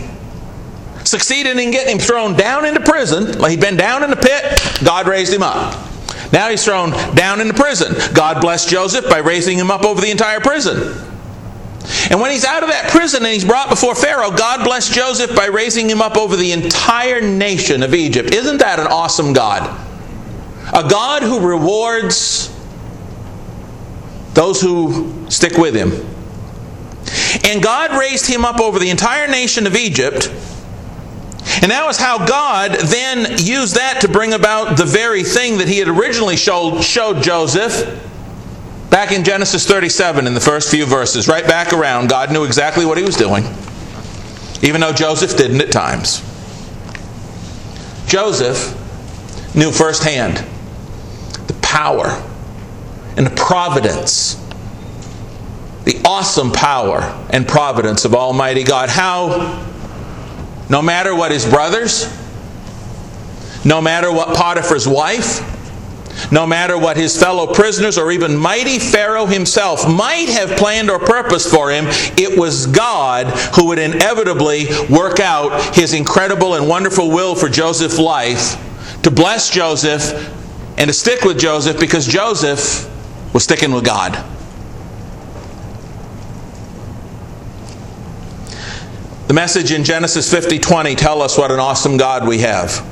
succeeded 1.04 1.58
in 1.58 1.70
getting 1.70 1.94
him 1.94 1.98
thrown 1.98 2.36
down 2.36 2.64
into 2.64 2.80
prison, 2.80 3.42
he'd 3.50 3.60
been 3.60 3.76
down 3.76 4.02
in 4.02 4.10
the 4.10 4.16
pit, 4.16 4.60
God 4.84 5.08
raised 5.08 5.32
him 5.32 5.42
up. 5.42 5.88
Now 6.32 6.48
he's 6.48 6.64
thrown 6.64 6.90
down 7.14 7.40
into 7.40 7.54
prison. 7.54 7.94
God 8.14 8.40
blessed 8.40 8.68
Joseph 8.68 9.08
by 9.10 9.18
raising 9.18 9.58
him 9.58 9.70
up 9.70 9.84
over 9.84 10.00
the 10.00 10.10
entire 10.10 10.40
prison. 10.40 11.09
And 12.10 12.20
when 12.20 12.32
he's 12.32 12.44
out 12.44 12.64
of 12.64 12.68
that 12.70 12.90
prison 12.90 13.22
and 13.24 13.32
he's 13.32 13.44
brought 13.44 13.70
before 13.70 13.94
Pharaoh, 13.94 14.32
God 14.32 14.64
blessed 14.64 14.92
Joseph 14.92 15.34
by 15.34 15.46
raising 15.46 15.88
him 15.88 16.02
up 16.02 16.16
over 16.16 16.34
the 16.34 16.50
entire 16.50 17.20
nation 17.20 17.84
of 17.84 17.94
Egypt. 17.94 18.34
Isn't 18.34 18.58
that 18.58 18.80
an 18.80 18.88
awesome 18.88 19.32
God? 19.32 19.62
A 20.74 20.88
God 20.88 21.22
who 21.22 21.38
rewards 21.38 22.52
those 24.34 24.60
who 24.60 25.30
stick 25.30 25.56
with 25.56 25.74
him. 25.74 25.92
And 27.44 27.62
God 27.62 27.96
raised 27.96 28.26
him 28.26 28.44
up 28.44 28.60
over 28.60 28.80
the 28.80 28.90
entire 28.90 29.28
nation 29.28 29.66
of 29.68 29.76
Egypt. 29.76 30.28
And 31.62 31.70
that 31.70 31.84
was 31.86 31.96
how 31.96 32.26
God 32.26 32.72
then 32.72 33.38
used 33.38 33.76
that 33.76 34.00
to 34.00 34.08
bring 34.08 34.32
about 34.32 34.76
the 34.76 34.84
very 34.84 35.22
thing 35.22 35.58
that 35.58 35.68
he 35.68 35.78
had 35.78 35.88
originally 35.88 36.36
showed, 36.36 36.82
showed 36.82 37.22
Joseph 37.22 38.08
back 38.90 39.12
in 39.12 39.24
Genesis 39.24 39.66
37 39.66 40.26
in 40.26 40.34
the 40.34 40.40
first 40.40 40.70
few 40.70 40.84
verses. 40.84 41.28
Right 41.28 41.46
back 41.46 41.72
around, 41.72 42.08
God 42.08 42.32
knew 42.32 42.44
exactly 42.44 42.84
what 42.84 42.98
he 42.98 43.04
was 43.04 43.16
doing, 43.16 43.44
even 44.62 44.80
though 44.80 44.92
Joseph 44.92 45.36
didn't 45.36 45.60
at 45.60 45.72
times. 45.72 46.20
Joseph 48.06 48.76
knew 49.54 49.70
firsthand 49.70 50.38
the 51.46 51.54
power 51.62 52.08
and 53.16 53.26
the 53.26 53.34
providence 53.36 54.36
the 55.84 56.00
awesome 56.04 56.52
power 56.52 57.00
and 57.30 57.46
providence 57.48 58.04
of 58.04 58.14
Almighty 58.14 58.64
God. 58.64 58.88
How, 58.88 59.66
no 60.68 60.82
matter 60.82 61.14
what 61.14 61.32
his 61.32 61.46
brothers, 61.46 62.04
no 63.64 63.80
matter 63.80 64.12
what 64.12 64.36
Potiphar's 64.36 64.86
wife, 64.86 65.40
no 66.30 66.46
matter 66.46 66.78
what 66.78 66.96
his 66.96 67.18
fellow 67.18 67.52
prisoners 67.52 67.98
or 67.98 68.10
even 68.10 68.36
mighty 68.36 68.78
Pharaoh 68.78 69.26
himself 69.26 69.88
might 69.88 70.28
have 70.28 70.56
planned 70.58 70.90
or 70.90 70.98
purposed 70.98 71.50
for 71.50 71.70
him, 71.70 71.86
it 72.16 72.38
was 72.38 72.66
God 72.66 73.26
who 73.56 73.66
would 73.66 73.78
inevitably 73.78 74.66
work 74.88 75.20
out 75.20 75.74
his 75.74 75.92
incredible 75.92 76.54
and 76.54 76.68
wonderful 76.68 77.10
will 77.10 77.34
for 77.34 77.48
Joseph's 77.48 77.98
life 77.98 78.56
to 79.02 79.10
bless 79.10 79.50
Joseph 79.50 80.12
and 80.78 80.88
to 80.88 80.92
stick 80.92 81.22
with 81.24 81.38
Joseph 81.38 81.78
because 81.78 82.06
Joseph 82.06 82.88
was 83.32 83.44
sticking 83.44 83.72
with 83.72 83.84
God. 83.84 84.24
The 89.30 89.34
message 89.34 89.70
in 89.70 89.84
Genesis 89.84 90.28
50:20 90.28 90.96
tell 90.96 91.22
us 91.22 91.38
what 91.38 91.52
an 91.52 91.60
awesome 91.60 91.96
God 91.96 92.26
we 92.26 92.38
have. 92.38 92.84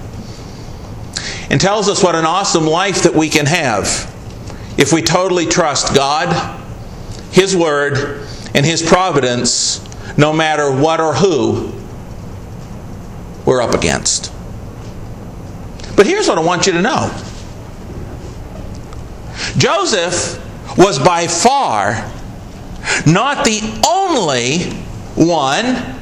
And 1.51 1.61
tells 1.61 1.89
us 1.89 2.03
what 2.03 2.15
an 2.15 2.25
awesome 2.25 2.67
life 2.67 3.05
that 3.05 3.15
we 3.15 3.29
can 3.29 3.47
have 3.47 4.15
if 4.77 4.93
we 4.93 5.03
totally 5.03 5.47
trust 5.47 5.95
God, 5.95 6.61
his 7.33 7.57
word, 7.57 8.27
and 8.55 8.65
his 8.65 8.83
providence 8.83 9.85
no 10.17 10.33
matter 10.33 10.71
what 10.71 11.01
or 11.01 11.15
who 11.15 11.73
we're 13.45 13.63
up 13.63 13.75
against. 13.75 14.33
But 15.97 16.07
here's 16.07 16.29
what 16.29 16.39
I 16.39 16.43
want 16.43 16.67
you 16.67 16.73
to 16.75 16.83
know. 16.83 17.11
Joseph 19.57 20.45
was 20.77 20.99
by 20.99 21.27
far 21.27 22.09
not 23.07 23.45
the 23.45 23.61
only 23.87 24.71
one 25.15 25.98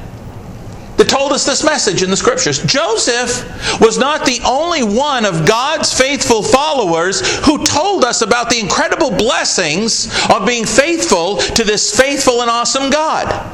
that 0.97 1.07
told 1.07 1.31
us 1.31 1.45
this 1.45 1.63
message 1.63 2.03
in 2.03 2.09
the 2.09 2.17
scriptures. 2.17 2.61
Joseph 2.63 3.79
was 3.79 3.97
not 3.97 4.25
the 4.25 4.39
only 4.45 4.83
one 4.83 5.25
of 5.25 5.47
God's 5.47 5.93
faithful 5.93 6.43
followers 6.43 7.21
who 7.45 7.63
told 7.63 8.03
us 8.03 8.21
about 8.21 8.49
the 8.49 8.59
incredible 8.59 9.11
blessings 9.11 10.07
of 10.29 10.45
being 10.45 10.65
faithful 10.65 11.37
to 11.37 11.63
this 11.63 11.95
faithful 11.95 12.41
and 12.41 12.49
awesome 12.49 12.89
God. 12.89 13.53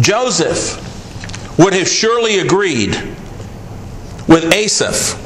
Joseph 0.00 0.80
would 1.58 1.74
have 1.74 1.88
surely 1.88 2.38
agreed 2.38 2.94
with 4.26 4.52
Asaph 4.52 5.20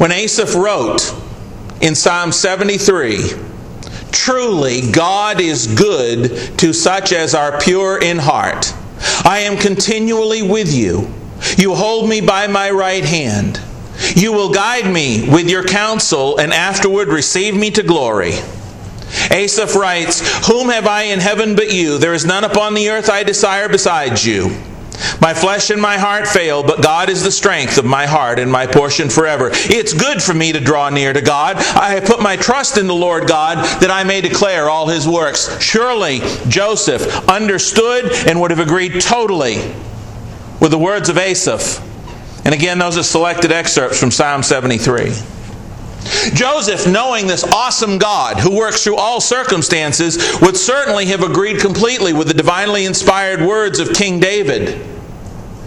when 0.00 0.10
Asaph 0.10 0.54
wrote 0.54 1.14
in 1.80 1.94
Psalm 1.94 2.32
73 2.32 3.45
Truly, 4.16 4.90
God 4.90 5.40
is 5.40 5.66
good 5.66 6.58
to 6.58 6.72
such 6.72 7.12
as 7.12 7.34
are 7.34 7.60
pure 7.60 8.02
in 8.02 8.18
heart. 8.18 8.74
I 9.24 9.40
am 9.40 9.56
continually 9.56 10.42
with 10.42 10.72
you. 10.72 11.12
You 11.58 11.74
hold 11.74 12.08
me 12.08 12.22
by 12.22 12.46
my 12.46 12.70
right 12.70 13.04
hand. 13.04 13.60
You 14.16 14.32
will 14.32 14.50
guide 14.50 14.92
me 14.92 15.28
with 15.28 15.48
your 15.48 15.64
counsel 15.64 16.38
and 16.38 16.52
afterward 16.52 17.08
receive 17.08 17.54
me 17.54 17.70
to 17.72 17.82
glory. 17.82 18.32
Asaph 19.30 19.76
writes, 19.76 20.48
Whom 20.48 20.70
have 20.70 20.86
I 20.86 21.02
in 21.02 21.20
heaven 21.20 21.54
but 21.54 21.72
you? 21.72 21.98
There 21.98 22.14
is 22.14 22.24
none 22.24 22.42
upon 22.42 22.74
the 22.74 22.88
earth 22.88 23.10
I 23.10 23.22
desire 23.22 23.68
besides 23.68 24.26
you. 24.26 24.56
My 25.20 25.34
flesh 25.34 25.70
and 25.70 25.80
my 25.80 25.98
heart 25.98 26.26
fail, 26.26 26.62
but 26.62 26.82
God 26.82 27.08
is 27.08 27.22
the 27.22 27.30
strength 27.30 27.78
of 27.78 27.84
my 27.84 28.06
heart 28.06 28.38
and 28.38 28.50
my 28.50 28.66
portion 28.66 29.08
forever. 29.08 29.50
It's 29.52 29.92
good 29.92 30.22
for 30.22 30.34
me 30.34 30.52
to 30.52 30.60
draw 30.60 30.90
near 30.90 31.12
to 31.12 31.20
God. 31.20 31.56
I 31.56 31.90
have 31.90 32.04
put 32.04 32.20
my 32.20 32.36
trust 32.36 32.78
in 32.78 32.86
the 32.86 32.94
Lord 32.94 33.26
God 33.26 33.58
that 33.80 33.90
I 33.90 34.04
may 34.04 34.20
declare 34.20 34.68
all 34.68 34.88
his 34.88 35.06
works. 35.06 35.60
Surely 35.60 36.20
Joseph 36.48 37.28
understood 37.28 38.12
and 38.26 38.40
would 38.40 38.50
have 38.50 38.60
agreed 38.60 39.00
totally 39.00 39.56
with 40.60 40.70
the 40.70 40.78
words 40.78 41.08
of 41.08 41.18
Asaph. 41.18 41.82
And 42.44 42.54
again, 42.54 42.78
those 42.78 42.96
are 42.96 43.02
selected 43.02 43.50
excerpts 43.52 43.98
from 43.98 44.10
Psalm 44.10 44.42
73. 44.42 45.12
Joseph, 46.34 46.86
knowing 46.86 47.26
this 47.26 47.44
awesome 47.44 47.98
God 47.98 48.38
who 48.38 48.56
works 48.56 48.84
through 48.84 48.96
all 48.96 49.20
circumstances, 49.20 50.38
would 50.40 50.56
certainly 50.56 51.06
have 51.06 51.22
agreed 51.22 51.60
completely 51.60 52.12
with 52.12 52.28
the 52.28 52.34
divinely 52.34 52.84
inspired 52.84 53.40
words 53.40 53.78
of 53.78 53.92
King 53.92 54.20
David. 54.20 54.86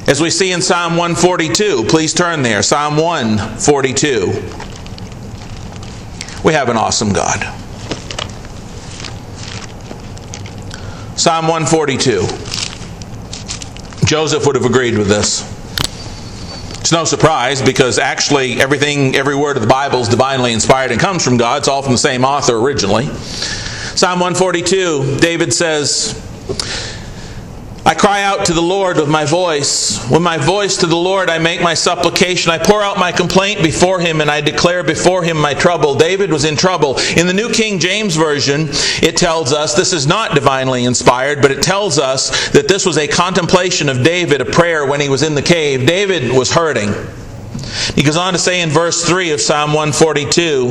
As 0.08 0.22
we 0.22 0.30
see 0.30 0.52
in 0.52 0.62
Psalm 0.62 0.98
142, 0.98 1.86
please 1.86 2.14
turn 2.14 2.42
there. 2.42 2.64
Psalm 2.64 2.98
142. 2.98 4.28
We 6.44 6.54
have 6.54 6.70
an 6.70 6.78
awesome 6.78 7.14
God. 7.14 7.42
Psalm 11.18 11.48
142. 11.48 12.22
Joseph 14.06 14.46
would 14.46 14.56
have 14.56 14.66
agreed 14.66 14.98
with 14.98 15.08
this. 15.08 15.59
It's 16.90 16.94
no 16.96 17.06
surprise 17.06 17.62
because 17.62 18.00
actually 18.00 18.60
everything, 18.60 19.16
every 19.16 19.36
word 19.36 19.56
of 19.58 19.62
the 19.62 19.70
Bible 19.70 20.00
is 20.00 20.08
divinely 20.08 20.54
inspired 20.54 20.90
and 20.92 21.00
comes 21.00 21.24
from 21.24 21.38
God. 21.38 21.60
It's 21.60 21.68
all 21.68 21.84
from 21.84 21.92
the 21.92 22.00
same 22.00 22.26
author 22.26 22.58
originally. 22.58 23.06
Psalm 23.94 24.20
142, 24.20 25.18
David 25.20 25.54
says, 25.54 26.16
I 27.86 27.96
cry 27.96 28.24
out 28.24 28.46
to 28.46 28.54
the 28.54 28.62
Lord 28.62 28.98
with 28.98 29.08
my 29.08 29.26
voice. 29.26 30.06
With 30.10 30.22
my 30.22 30.38
voice 30.38 30.78
to 30.78 30.86
the 30.86 30.98
Lord, 30.98 31.30
I 31.30 31.40
make 31.40 31.62
my 31.62 31.74
supplication. 31.74 32.52
I 32.52 32.58
pour 32.58 32.84
out 32.84 32.98
my 32.98 33.12
complaint 33.12 33.64
before 33.64 34.00
him 34.00 34.20
and 34.22 34.30
I 34.30 34.42
declare 34.42 34.84
before 34.84 35.24
him 35.24 35.38
my 35.38 35.54
trouble. 35.54 35.96
David 35.96 36.30
was 36.32 36.44
in 36.44 36.58
trouble. 36.58 36.98
In 37.16 37.26
the 37.26 37.34
New 37.34 37.50
King 37.50 37.80
James 37.80 38.16
Version, 38.16 38.68
it 39.02 39.16
tells 39.16 39.54
us 39.54 39.76
this 39.76 39.94
is 39.94 40.06
not 40.06 40.36
divinely 40.36 40.84
inspired, 40.84 41.42
but 41.42 41.52
it 41.52 41.64
tells 41.64 41.98
us 41.98 42.50
that 42.50 42.68
this 42.68 42.86
was 42.86 42.98
a 42.98 43.08
contemplation 43.08 43.88
of 43.88 44.04
David, 44.04 44.42
a 44.42 44.46
prayer 44.46 44.86
when 44.86 45.00
he 45.00 45.10
was 45.10 45.24
in 45.24 45.34
the 45.34 45.42
cave. 45.42 45.88
David 45.88 46.32
was 46.32 46.52
hurting. 46.52 46.94
He 47.96 48.04
goes 48.04 48.18
on 48.18 48.34
to 48.34 48.40
say 48.40 48.62
in 48.62 48.70
verse 48.70 49.06
3 49.06 49.32
of 49.32 49.40
Psalm 49.40 49.74
142 49.74 50.70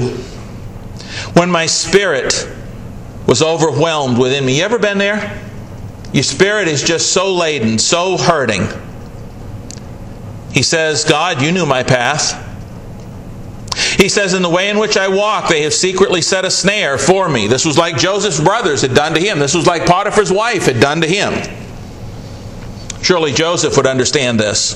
When 1.35 1.50
my 1.50 1.67
spirit 1.67 2.49
was 3.27 3.43
overwhelmed 3.43 4.19
within 4.19 4.45
me. 4.45 4.59
You 4.59 4.65
ever 4.65 4.79
been 4.79 4.99
there? 4.99 5.48
Your 6.12 6.23
spirit 6.23 6.69
is 6.69 6.83
just 6.83 7.12
so 7.12 7.35
laden, 7.35 7.79
so 7.79 8.17
hurting. 8.17 8.67
He 10.53 10.62
says, 10.62 11.05
God, 11.05 11.43
you 11.43 11.53
knew 11.53 11.67
my 11.67 11.83
path. 11.83 12.45
He 13.99 14.09
says, 14.09 14.33
In 14.33 14.43
the 14.43 14.49
way 14.49 14.71
in 14.71 14.79
which 14.79 14.97
I 14.97 15.09
walk, 15.09 15.49
they 15.49 15.62
have 15.62 15.75
secretly 15.75 16.23
set 16.23 16.45
a 16.45 16.50
snare 16.50 16.99
for 16.99 17.29
me. 17.29 17.47
This 17.47 17.65
was 17.65 17.77
like 17.77 17.99
Joseph's 17.99 18.41
brothers 18.41 18.83
had 18.83 18.95
done 18.95 19.15
to 19.15 19.21
him. 19.21 19.38
This 19.38 19.55
was 19.55 19.67
like 19.67 19.87
Potiphar's 19.87 20.33
wife 20.33 20.67
had 20.67 20.81
done 20.81 21.00
to 21.03 21.07
him. 21.07 21.35
Surely 23.03 23.33
Joseph 23.33 23.77
would 23.77 23.87
understand 23.87 24.41
this. 24.41 24.75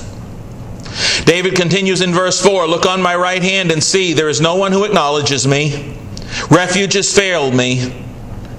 David 1.25 1.55
continues 1.55 2.01
in 2.01 2.13
verse 2.13 2.41
4 2.41 2.67
Look 2.67 2.85
on 2.85 3.01
my 3.01 3.15
right 3.15 3.41
hand 3.41 3.71
and 3.71 3.83
see, 3.83 4.13
there 4.13 4.29
is 4.29 4.39
no 4.39 4.55
one 4.55 4.71
who 4.71 4.83
acknowledges 4.83 5.47
me. 5.47 5.97
Refuge 6.49 6.93
has 6.93 7.13
failed 7.13 7.53
me. 7.53 8.02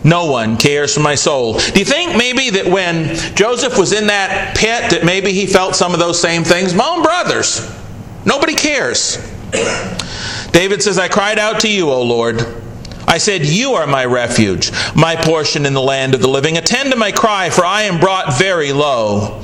No 0.05 0.27
one 0.27 0.59
cares 0.59 0.93
for 0.93 1.01
my 1.01 1.15
soul. 1.15 1.55
Do 1.59 1.79
you 1.79 1.85
think 1.87 2.15
maybe 2.15 2.51
that 2.51 2.67
when 2.67 3.17
Joseph 3.35 3.79
was 3.79 3.95
in 3.95 4.09
that 4.09 4.55
pit, 4.55 4.91
that 4.91 5.03
maybe 5.03 5.33
he 5.33 5.47
felt 5.47 5.75
some 5.75 5.95
of 5.95 5.99
those 5.99 6.21
same 6.21 6.45
things? 6.45 6.75
My 6.75 6.87
own 6.87 7.03
brothers. 7.03 7.67
Nobody 8.27 8.55
cares. 8.55 9.17
David 10.53 10.83
says, 10.83 10.99
I 10.99 11.09
cried 11.09 11.39
out 11.39 11.61
to 11.61 11.71
you, 11.71 11.91
O 11.91 12.03
Lord. 12.03 12.43
I 13.09 13.17
said, 13.17 13.47
You 13.47 13.73
are 13.73 13.87
my 13.87 14.05
refuge, 14.05 14.71
my 14.95 15.17
portion 15.17 15.65
in 15.65 15.73
the 15.73 15.81
land 15.81 16.15
of 16.15 16.21
the 16.21 16.29
living. 16.29 16.59
Attend 16.59 16.93
to 16.93 16.99
my 16.99 17.11
cry, 17.11 17.49
for 17.49 17.65
I 17.65 17.83
am 17.83 17.99
brought 17.99 18.39
very 18.39 18.73
low. 18.73 19.43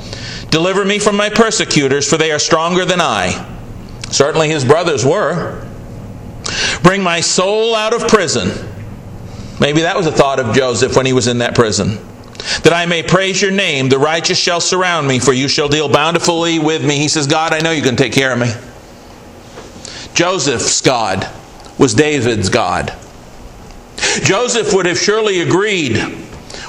Deliver 0.51 0.85
me 0.85 0.99
from 0.99 1.17
my 1.17 1.31
persecutors, 1.31 2.09
for 2.09 2.19
they 2.19 2.33
are 2.33 2.39
stronger 2.39 2.85
than 2.85 3.01
I. 3.01 3.47
Certainly 4.11 4.51
his 4.51 4.65
brothers 4.65 5.07
were. 5.07 5.67
Bring 6.83 7.03
my 7.03 7.21
soul 7.21 7.75
out 7.75 7.95
of 7.95 8.09
prison 8.09 8.70
Maybe 9.61 9.83
that 9.83 9.97
was 9.97 10.07
a 10.07 10.13
thought 10.13 10.41
of 10.41 10.55
Joseph 10.55 10.97
when 10.97 11.07
he 11.07 11.13
was 11.13 11.29
in 11.29 11.39
that 11.39 11.55
prison. 11.55 11.99
That 12.63 12.73
I 12.73 12.87
may 12.87 13.03
praise 13.03 13.41
your 13.43 13.51
name, 13.51 13.91
the 13.91 13.99
righteous 13.99 14.39
shall 14.39 14.61
surround 14.61 15.07
me, 15.07 15.19
for 15.19 15.35
you 15.35 15.47
shall 15.47 15.69
deal 15.69 15.89
bountifully 15.89 16.59
with 16.59 16.85
me. 16.85 16.97
He 16.97 17.09
says, 17.09 17.27
God, 17.27 17.53
I 17.53 17.61
know 17.61 17.71
you 17.71 17.83
can 17.83 17.97
take 17.97 18.15
care 18.15 18.33
of 18.33 18.39
me. 18.39 18.51
Joseph's 20.15 20.81
God 20.81 21.29
was 21.79 21.95
David's 21.95 22.49
God. 22.49 22.95
Joseph 24.23 24.73
would 24.75 24.87
have 24.87 24.99
surely 24.99 25.41
agreed 25.41 25.97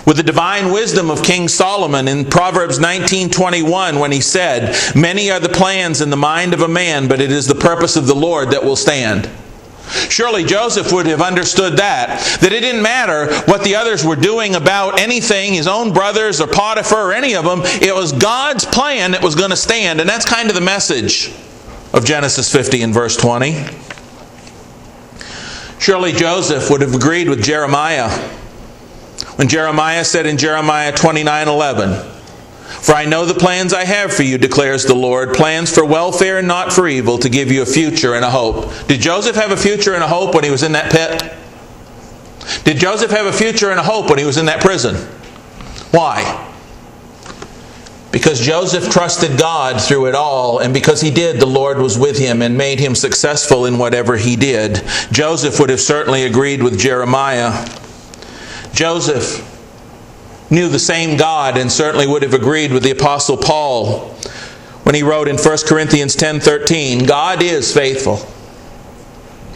with 0.05 0.17
the 0.17 0.24
divine 0.24 0.71
wisdom 0.71 1.10
of 1.10 1.24
King 1.24 1.48
Solomon 1.48 2.07
in 2.07 2.25
Proverbs 2.25 2.79
19:21 2.79 4.00
when 4.00 4.12
he 4.12 4.21
said, 4.21 4.75
"Many 4.95 5.31
are 5.31 5.39
the 5.39 5.50
plans 5.50 6.01
in 6.01 6.10
the 6.10 6.17
mind 6.17 6.53
of 6.53 6.62
a 6.62 6.67
man, 6.67 7.07
but 7.07 7.21
it 7.21 7.31
is 7.31 7.48
the 7.48 7.55
purpose 7.55 7.95
of 7.95 8.07
the 8.07 8.15
Lord 8.15 8.51
that 8.51 8.65
will 8.65 8.75
stand." 8.75 9.29
Surely 10.09 10.43
Joseph 10.43 10.91
would 10.91 11.05
have 11.07 11.21
understood 11.21 11.77
that. 11.77 12.39
That 12.41 12.53
it 12.53 12.61
didn't 12.61 12.81
matter 12.81 13.33
what 13.45 13.63
the 13.63 13.75
others 13.75 14.05
were 14.05 14.15
doing 14.15 14.55
about 14.55 15.00
anything, 15.00 15.53
his 15.53 15.67
own 15.67 15.93
brothers 15.93 16.39
or 16.39 16.47
Potiphar 16.47 17.09
or 17.09 17.13
any 17.13 17.35
of 17.35 17.45
them. 17.45 17.61
It 17.63 17.93
was 17.93 18.13
God's 18.13 18.65
plan 18.65 19.11
that 19.11 19.23
was 19.23 19.35
going 19.35 19.50
to 19.50 19.57
stand. 19.57 20.00
And 20.00 20.09
that's 20.09 20.25
kind 20.25 20.50
of 20.50 20.55
the 20.55 20.61
message 20.61 21.33
of 21.93 22.05
Genesis 22.05 22.51
50 22.51 22.81
and 22.83 22.93
verse 22.93 23.17
20. 23.17 23.65
Surely 25.79 26.11
Joseph 26.11 26.69
would 26.69 26.81
have 26.81 26.93
agreed 26.93 27.27
with 27.27 27.43
Jeremiah 27.43 28.09
when 29.35 29.47
Jeremiah 29.47 30.05
said 30.05 30.25
in 30.25 30.38
Jeremiah 30.38 30.91
29 30.91 31.47
11, 31.47 32.11
for 32.79 32.93
I 32.93 33.05
know 33.05 33.25
the 33.25 33.33
plans 33.33 33.73
I 33.73 33.83
have 33.83 34.13
for 34.13 34.23
you, 34.23 34.37
declares 34.37 34.85
the 34.85 34.95
Lord 34.95 35.33
plans 35.33 35.73
for 35.73 35.85
welfare 35.85 36.37
and 36.37 36.47
not 36.47 36.71
for 36.71 36.87
evil, 36.87 37.17
to 37.19 37.29
give 37.29 37.51
you 37.51 37.61
a 37.61 37.65
future 37.65 38.15
and 38.15 38.25
a 38.25 38.29
hope. 38.29 38.71
Did 38.87 39.01
Joseph 39.01 39.35
have 39.35 39.51
a 39.51 39.57
future 39.57 39.93
and 39.93 40.03
a 40.03 40.07
hope 40.07 40.33
when 40.33 40.43
he 40.43 40.49
was 40.49 40.63
in 40.63 40.71
that 40.71 40.91
pit? 40.91 41.33
Did 42.63 42.77
Joseph 42.77 43.11
have 43.11 43.25
a 43.27 43.33
future 43.33 43.69
and 43.69 43.79
a 43.79 43.83
hope 43.83 44.09
when 44.09 44.17
he 44.17 44.25
was 44.25 44.37
in 44.37 44.45
that 44.45 44.61
prison? 44.61 44.95
Why? 45.91 46.47
Because 48.11 48.39
Joseph 48.39 48.91
trusted 48.91 49.37
God 49.37 49.81
through 49.81 50.07
it 50.07 50.15
all, 50.15 50.59
and 50.59 50.73
because 50.73 51.01
he 51.01 51.11
did, 51.11 51.39
the 51.39 51.45
Lord 51.45 51.77
was 51.77 51.97
with 51.97 52.17
him 52.17 52.41
and 52.41 52.57
made 52.57 52.79
him 52.79 52.95
successful 52.95 53.65
in 53.65 53.77
whatever 53.77 54.17
he 54.17 54.35
did. 54.35 54.81
Joseph 55.11 55.59
would 55.59 55.69
have 55.69 55.79
certainly 55.79 56.23
agreed 56.25 56.61
with 56.61 56.79
Jeremiah. 56.79 57.65
Joseph 58.73 59.47
knew 60.51 60.67
the 60.67 60.77
same 60.77 61.17
God 61.17 61.58
and 61.58 61.72
certainly 61.72 62.05
would 62.05 62.22
have 62.22 62.34
agreed 62.34 62.72
with 62.72 62.84
the 62.84 62.91
apostle 62.91 63.38
Paul 63.38 64.15
when 64.84 64.96
he 64.96 65.03
wrote 65.03 65.27
in 65.27 65.38
1 65.38 65.58
Corinthians 65.67 66.15
10:13, 66.15 67.05
God 67.05 67.41
is 67.41 67.74
faithful. 67.74 68.25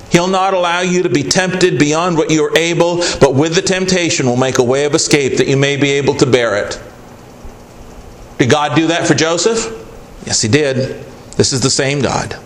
He'll 0.09 0.27
not 0.27 0.53
allow 0.53 0.81
you 0.81 1.03
to 1.03 1.09
be 1.09 1.23
tempted 1.23 1.77
beyond 1.77 2.17
what 2.17 2.29
you're 2.29 2.55
able, 2.57 3.03
but 3.19 3.33
with 3.33 3.55
the 3.55 3.61
temptation 3.61 4.27
will 4.27 4.37
make 4.37 4.59
a 4.59 4.63
way 4.63 4.85
of 4.85 4.95
escape 4.95 5.37
that 5.37 5.47
you 5.47 5.57
may 5.57 5.75
be 5.75 5.91
able 5.91 6.15
to 6.15 6.25
bear 6.25 6.55
it. 6.55 6.79
Did 8.37 8.49
God 8.49 8.75
do 8.75 8.87
that 8.87 9.07
for 9.07 9.13
Joseph? 9.13 9.73
Yes, 10.25 10.41
he 10.41 10.47
did. 10.47 11.03
This 11.35 11.51
is 11.51 11.61
the 11.61 11.69
same 11.69 12.01
God. 12.01 12.37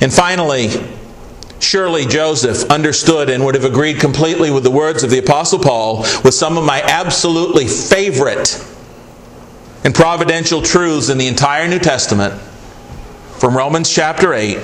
And 0.00 0.12
finally, 0.12 0.70
Surely 1.66 2.06
Joseph 2.06 2.70
understood 2.70 3.28
and 3.28 3.44
would 3.44 3.56
have 3.56 3.64
agreed 3.64 3.98
completely 3.98 4.52
with 4.52 4.62
the 4.62 4.70
words 4.70 5.02
of 5.02 5.10
the 5.10 5.18
Apostle 5.18 5.58
Paul 5.58 6.02
with 6.22 6.32
some 6.32 6.56
of 6.56 6.64
my 6.64 6.80
absolutely 6.80 7.66
favorite 7.66 8.64
and 9.82 9.92
providential 9.92 10.62
truths 10.62 11.08
in 11.08 11.18
the 11.18 11.26
entire 11.26 11.66
New 11.66 11.80
Testament 11.80 12.40
from 13.40 13.56
Romans 13.56 13.92
chapter 13.92 14.32
8, 14.32 14.58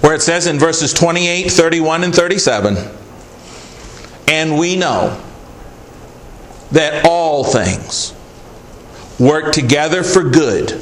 where 0.00 0.14
it 0.14 0.22
says 0.22 0.46
in 0.46 0.60
verses 0.60 0.94
28, 0.94 1.50
31, 1.50 2.04
and 2.04 2.14
37 2.14 2.76
And 4.28 4.56
we 4.56 4.76
know 4.76 5.20
that 6.70 7.04
all 7.04 7.42
things 7.42 8.14
work 9.18 9.50
together 9.52 10.04
for 10.04 10.22
good 10.22 10.80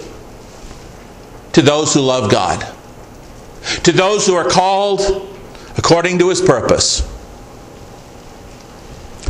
to 1.54 1.62
those 1.62 1.94
who 1.94 2.02
love 2.02 2.30
God 2.30 2.75
to 3.84 3.92
those 3.92 4.26
who 4.26 4.34
are 4.34 4.48
called 4.48 5.36
according 5.76 6.18
to 6.18 6.28
his 6.28 6.40
purpose. 6.40 7.00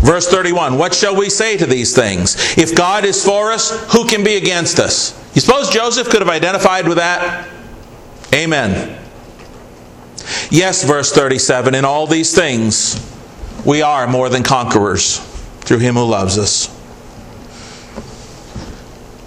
Verse 0.06 0.28
31 0.28 0.78
What 0.78 0.94
shall 0.94 1.16
we 1.16 1.28
say 1.30 1.56
to 1.56 1.66
these 1.66 1.94
things? 1.94 2.36
If 2.56 2.76
God 2.76 3.04
is 3.04 3.24
for 3.24 3.50
us, 3.50 3.92
who 3.92 4.06
can 4.06 4.22
be 4.22 4.36
against 4.36 4.78
us? 4.78 5.20
You 5.34 5.40
suppose 5.40 5.68
Joseph 5.70 6.08
could 6.08 6.20
have 6.20 6.28
identified 6.28 6.86
with 6.86 6.98
that? 6.98 7.48
Amen. 8.32 9.02
Yes, 10.50 10.84
verse 10.84 11.12
37 11.12 11.74
In 11.74 11.84
all 11.84 12.06
these 12.06 12.34
things, 12.34 13.02
we 13.64 13.82
are 13.82 14.06
more 14.06 14.28
than 14.28 14.42
conquerors 14.42 15.18
through 15.60 15.78
him 15.78 15.94
who 15.96 16.04
loves 16.04 16.38
us. 16.38 16.68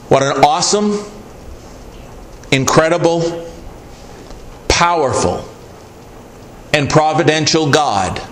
What 0.07 0.23
an 0.23 0.43
awesome, 0.43 0.97
incredible, 2.51 3.48
powerful 4.79 5.43
and 6.73 6.89
providential 6.89 7.69
God 7.69 8.25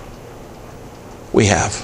we 1.34 1.48
have. 1.48 1.76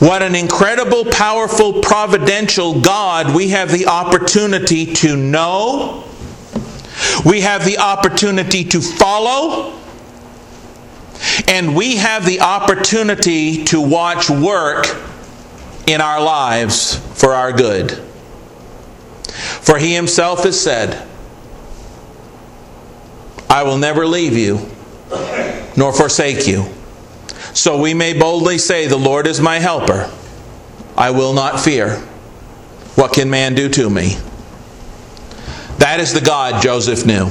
What 0.00 0.22
an 0.22 0.34
incredible, 0.34 1.04
powerful, 1.04 1.82
providential 1.82 2.80
God 2.80 3.36
we 3.36 3.50
have 3.50 3.70
the 3.70 3.88
opportunity 3.88 4.94
to 4.94 5.18
know. 5.18 6.04
We 7.26 7.42
have 7.42 7.66
the 7.66 7.76
opportunity 7.76 8.64
to 8.64 8.80
follow. 8.80 9.78
And 11.46 11.76
we 11.76 11.96
have 11.96 12.24
the 12.24 12.40
opportunity 12.40 13.64
to 13.64 13.82
watch 13.82 14.30
work 14.30 14.86
in 15.86 16.00
our 16.00 16.22
lives 16.22 16.96
for 17.20 17.34
our 17.34 17.52
good. 17.52 17.90
For 19.60 19.76
he 19.76 19.94
himself 19.94 20.44
has 20.44 20.58
said, 20.58 21.06
I 23.52 23.64
will 23.64 23.76
never 23.76 24.06
leave 24.06 24.32
you 24.32 24.66
nor 25.76 25.92
forsake 25.92 26.46
you. 26.46 26.72
So 27.52 27.78
we 27.78 27.92
may 27.92 28.18
boldly 28.18 28.56
say, 28.56 28.86
The 28.86 28.96
Lord 28.96 29.26
is 29.26 29.42
my 29.42 29.58
helper. 29.58 30.10
I 30.96 31.10
will 31.10 31.34
not 31.34 31.60
fear. 31.60 31.96
What 32.94 33.12
can 33.12 33.28
man 33.28 33.54
do 33.54 33.68
to 33.68 33.90
me? 33.90 34.16
That 35.76 36.00
is 36.00 36.14
the 36.14 36.22
God 36.22 36.62
Joseph 36.62 37.04
knew. 37.04 37.26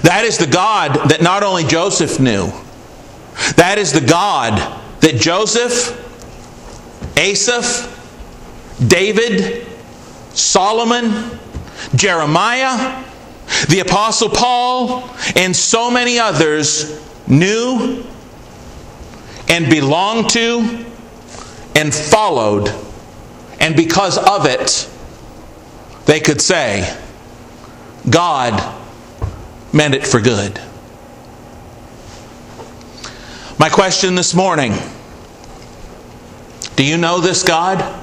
That 0.00 0.22
is 0.24 0.38
the 0.38 0.46
God 0.46 1.10
that 1.10 1.20
not 1.20 1.42
only 1.42 1.64
Joseph 1.64 2.18
knew, 2.18 2.50
that 3.56 3.76
is 3.76 3.92
the 3.92 4.00
God 4.00 4.80
that 5.00 5.16
Joseph, 5.16 6.00
Asaph, 7.18 7.90
David, 8.88 9.66
Solomon, 10.32 11.38
Jeremiah, 11.94 13.04
the 13.68 13.80
Apostle 13.80 14.28
Paul 14.28 15.08
and 15.36 15.54
so 15.54 15.90
many 15.90 16.18
others 16.18 17.00
knew 17.26 18.04
and 19.48 19.68
belonged 19.68 20.30
to 20.30 20.84
and 21.76 21.94
followed, 21.94 22.72
and 23.60 23.76
because 23.76 24.16
of 24.18 24.46
it, 24.46 24.88
they 26.06 26.20
could 26.20 26.40
say, 26.40 26.98
God 28.08 28.76
meant 29.72 29.94
it 29.94 30.06
for 30.06 30.20
good. 30.20 30.60
My 33.58 33.68
question 33.68 34.14
this 34.14 34.34
morning 34.34 34.72
do 36.76 36.84
you 36.84 36.96
know 36.96 37.20
this 37.20 37.42
God? 37.42 38.00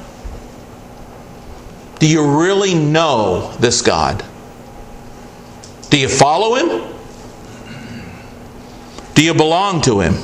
Do 2.00 2.08
you 2.08 2.40
really 2.40 2.74
know 2.74 3.54
this 3.60 3.82
God? 3.82 4.26
Do 5.92 6.00
you 6.00 6.08
follow 6.08 6.56
him? 6.56 6.92
Do 9.14 9.24
you 9.24 9.34
belong 9.34 9.82
to 9.82 10.00
him? 10.00 10.16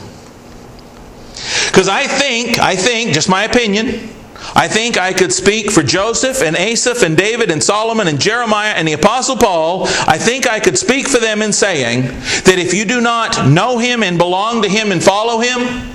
Because 1.67 1.88
I 1.88 2.08
think, 2.08 2.58
I 2.58 2.75
think, 2.75 3.13
just 3.13 3.30
my 3.30 3.43
opinion, 3.43 4.10
I 4.56 4.67
think 4.67 4.97
I 4.97 5.13
could 5.13 5.34
speak 5.34 5.69
for 5.69 5.84
Joseph 5.84 6.41
and 6.41 6.56
Asaph 6.56 7.03
and 7.03 7.17
David 7.17 7.51
and 7.51 7.62
Solomon 7.62 8.08
and 8.08 8.19
Jeremiah 8.19 8.73
and 8.73 8.88
the 8.88 8.93
Apostle 8.93 9.36
Paul. 9.36 9.84
I 10.08 10.17
think 10.17 10.47
I 10.47 10.60
could 10.60 10.77
speak 10.77 11.08
for 11.08 11.19
them 11.19 11.41
in 11.41 11.51
saying 11.51 12.03
that 12.03 12.56
if 12.58 12.73
you 12.73 12.86
do 12.86 13.01
not 13.01 13.47
know 13.47 13.77
him 13.77 14.03
and 14.03 14.17
belong 14.17 14.62
to 14.62 14.69
him 14.69 14.91
and 14.91 15.03
follow 15.03 15.39
him, 15.39 15.91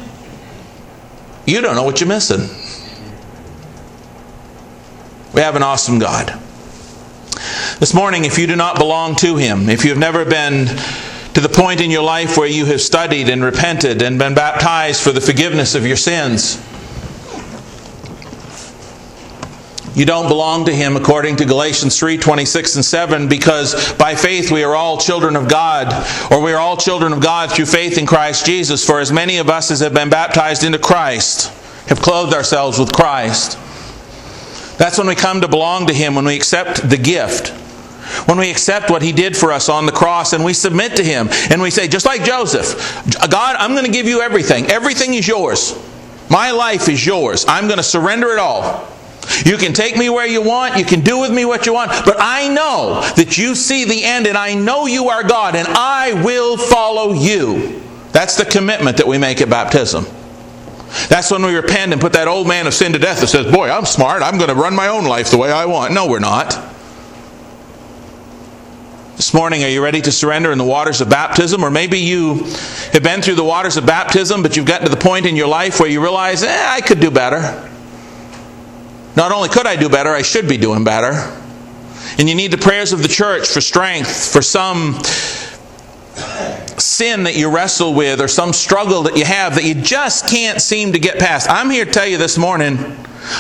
you 1.47 1.61
don't 1.61 1.77
know 1.77 1.83
what 1.83 2.01
you're 2.01 2.09
missing. 2.09 2.49
We 5.35 5.41
have 5.41 5.57
an 5.57 5.63
awesome 5.63 5.99
God. 5.99 6.42
This 7.79 7.95
morning, 7.95 8.25
if 8.25 8.39
you 8.39 8.47
do 8.47 8.57
not 8.57 8.79
belong 8.79 9.17
to 9.17 9.37
him, 9.37 9.69
if 9.69 9.85
you 9.85 9.91
have 9.91 9.99
never 9.99 10.25
been 10.25 10.67
to 11.35 11.41
the 11.41 11.49
point 11.49 11.81
in 11.81 11.91
your 11.91 12.03
life 12.03 12.37
where 12.37 12.47
you 12.47 12.67
have 12.67 12.81
studied 12.81 13.29
and 13.29 13.43
repented 13.43 14.03
and 14.03 14.19
been 14.19 14.35
baptized 14.35 15.03
for 15.03 15.13
the 15.13 15.21
forgiveness 15.21 15.75
of 15.75 15.87
your 15.87 15.97
sins, 15.97 16.61
You 19.95 20.07
don't 20.07 20.29
belong 20.29 20.65
to 20.67 20.75
him 20.75 20.97
according 20.97 21.37
to 21.37 21.45
Galatians 21.45 21.99
3 21.99 22.17
26 22.17 22.77
and 22.77 22.85
7, 22.85 23.29
because 23.29 23.93
by 23.95 24.15
faith 24.15 24.51
we 24.51 24.65
are 24.65 24.75
all 24.75 24.97
children 24.97 25.37
of 25.37 25.49
God, 25.49 25.93
or 26.33 26.41
we 26.41 26.53
are 26.53 26.59
all 26.59 26.79
children 26.79 27.13
of 27.13 27.21
God 27.21 27.53
through 27.53 27.67
faith 27.67 27.99
in 27.99 28.07
Christ 28.07 28.47
Jesus. 28.47 28.87
For 28.87 29.01
as 29.01 29.13
many 29.13 29.37
of 29.37 29.51
us 29.51 29.71
as 29.71 29.81
have 29.81 29.93
been 29.93 30.09
baptized 30.09 30.65
into 30.65 30.79
Christ 30.79 31.49
have 31.89 32.01
clothed 32.01 32.33
ourselves 32.33 32.79
with 32.79 32.91
Christ. 32.93 33.59
That's 34.83 34.99
when 34.99 35.07
we 35.07 35.15
come 35.15 35.43
to 35.43 35.47
belong 35.47 35.87
to 35.87 35.95
him, 35.95 36.17
when 36.17 36.25
we 36.25 36.35
accept 36.35 36.91
the 36.91 36.97
gift. 36.97 37.51
When 38.27 38.37
we 38.37 38.51
accept 38.51 38.91
what 38.91 39.01
he 39.01 39.13
did 39.13 39.37
for 39.37 39.53
us 39.53 39.69
on 39.69 39.87
the 39.87 39.93
cross 39.93 40.33
and 40.33 40.45
we 40.45 40.55
submit 40.55 40.97
to 40.97 41.05
him 41.05 41.29
and 41.53 41.63
we 41.63 41.71
say, 41.71 41.87
just 41.87 42.05
like 42.05 42.25
Joseph, 42.25 42.75
God, 43.31 43.55
I'm 43.61 43.75
going 43.75 43.85
to 43.85 43.93
give 43.93 44.07
you 44.07 44.23
everything. 44.23 44.67
Everything 44.67 45.15
is 45.15 45.29
yours. 45.29 45.81
My 46.29 46.51
life 46.51 46.89
is 46.89 47.07
yours. 47.07 47.45
I'm 47.47 47.69
going 47.69 47.77
to 47.77 47.85
surrender 47.85 48.33
it 48.33 48.41
all. 48.41 48.89
You 49.47 49.57
can 49.57 49.73
take 49.73 49.97
me 49.97 50.11
where 50.11 50.27
you 50.27 50.43
want, 50.43 50.77
you 50.77 50.85
can 50.85 51.03
do 51.03 51.21
with 51.21 51.33
me 51.33 51.45
what 51.45 51.65
you 51.65 51.73
want, 51.73 51.93
but 52.05 52.17
I 52.19 52.49
know 52.49 53.09
that 53.15 53.39
you 53.39 53.55
see 53.55 53.85
the 53.85 54.03
end 54.03 54.27
and 54.27 54.37
I 54.37 54.55
know 54.55 54.87
you 54.87 55.11
are 55.11 55.23
God 55.23 55.55
and 55.55 55.69
I 55.69 56.25
will 56.25 56.57
follow 56.57 57.13
you. 57.13 57.81
That's 58.11 58.37
the 58.37 58.45
commitment 58.45 58.97
that 58.97 59.07
we 59.07 59.17
make 59.17 59.41
at 59.41 59.49
baptism. 59.49 60.07
That's 61.09 61.31
when 61.31 61.43
we 61.43 61.55
repent 61.55 61.93
and 61.93 62.01
put 62.01 62.13
that 62.15 62.29
old 62.29 62.47
man 62.47 62.67
of 62.67 62.75
sin 62.75 62.93
to 62.93 62.99
death 62.99 63.21
that 63.21 63.29
says, 63.29 63.51
Boy, 63.51 63.71
I'm 63.71 63.87
smart. 63.87 64.23
I'm 64.23 64.37
going 64.37 64.51
to 64.51 64.55
run 64.55 64.75
my 64.75 64.89
own 64.89 65.05
life 65.05 65.31
the 65.31 65.39
way 65.39 65.51
I 65.51 65.67
want. 65.67 65.95
No, 65.95 66.07
we're 66.07 66.19
not. 66.19 66.73
This 69.17 69.35
morning, 69.35 69.63
are 69.63 69.69
you 69.69 69.83
ready 69.83 70.01
to 70.01 70.11
surrender 70.11 70.51
in 70.51 70.59
the 70.59 70.65
waters 70.65 71.01
of 71.01 71.09
baptism? 71.09 71.63
Or 71.65 71.71
maybe 71.71 71.99
you 71.99 72.45
have 72.93 73.03
been 73.03 73.23
through 73.23 73.37
the 73.37 73.45
waters 73.45 73.77
of 73.77 73.87
baptism, 73.87 74.43
but 74.43 74.57
you've 74.57 74.67
gotten 74.67 74.87
to 74.87 74.91
the 74.91 75.01
point 75.01 75.27
in 75.27 75.37
your 75.37 75.47
life 75.47 75.79
where 75.79 75.89
you 75.89 76.03
realize, 76.03 76.43
eh, 76.43 76.67
I 76.69 76.81
could 76.81 76.99
do 76.99 77.11
better. 77.11 77.69
Not 79.15 79.31
only 79.31 79.49
could 79.49 79.67
I 79.67 79.77
do 79.77 79.89
better, 79.89 80.11
I 80.11 80.23
should 80.23 80.49
be 80.49 80.57
doing 80.57 80.85
better. 80.85 81.13
And 82.19 82.29
you 82.29 82.35
need 82.35 82.51
the 82.51 82.59
prayers 82.59 82.93
of 82.93 83.03
the 83.03 83.09
church 83.09 83.49
for 83.49 83.61
strength, 83.61 84.33
for 84.33 84.43
some 84.43 84.99
sin 86.83 87.25
that 87.25 87.37
you 87.37 87.51
wrestle 87.51 87.95
with, 87.95 88.21
or 88.21 88.29
some 88.29 88.53
struggle 88.53 89.03
that 89.05 89.17
you 89.17 89.25
have 89.25 89.55
that 89.55 89.65
you 89.65 89.75
just 89.75 90.29
can't 90.29 90.61
seem 90.61 90.93
to 90.93 90.99
get 90.99 91.19
past. 91.19 91.49
I'm 91.49 91.71
here 91.71 91.85
to 91.85 91.91
tell 91.91 92.07
you 92.07 92.19
this 92.19 92.37
morning 92.37 92.77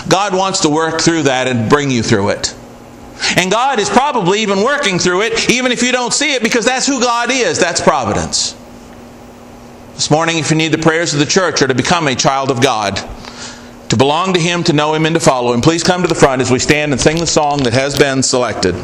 God 0.09 0.35
wants 0.35 0.61
to 0.61 0.69
work 0.69 1.01
through 1.01 1.25
that 1.25 1.49
and 1.49 1.69
bring 1.69 1.91
you 1.91 2.03
through 2.03 2.31
it. 2.31 2.55
And 3.37 3.51
God 3.51 3.79
is 3.79 3.89
probably 3.89 4.41
even 4.41 4.63
working 4.63 4.99
through 4.99 5.23
it, 5.23 5.51
even 5.51 5.73
if 5.73 5.83
you 5.83 5.93
don't 5.93 6.13
see 6.13 6.35
it, 6.35 6.43
because 6.43 6.65
that's 6.65 6.87
who 6.87 7.01
God 7.01 7.31
is. 7.31 7.59
That's 7.59 7.81
providence. 7.81 8.57
This 9.95 10.11
morning, 10.11 10.39
if 10.39 10.51
you 10.51 10.57
need 10.57 10.73
the 10.73 10.79
prayers 10.79 11.13
of 11.13 11.21
the 11.21 11.27
church 11.27 11.63
or 11.63 11.69
to 11.69 11.75
become 11.75 12.09
a 12.09 12.15
child 12.15 12.51
of 12.51 12.63
God, 12.63 12.97
to 13.91 13.97
belong 13.97 14.33
to 14.33 14.41
Him, 14.41 14.65
to 14.65 14.73
know 14.73 14.95
Him, 14.95 15.07
and 15.07 15.15
to 15.15 15.21
follow 15.21 15.53
Him, 15.53 15.61
please 15.61 15.83
come 15.83 16.03
to 16.03 16.09
the 16.09 16.15
front 16.15 16.43
as 16.43 16.51
we 16.51 16.59
stand 16.59 16.93
and 16.93 17.01
sing 17.01 17.19
the 17.19 17.27
song 17.27 17.63
that 17.65 17.75
has 17.75 17.97
been 17.97 18.23
selected. 18.23 18.75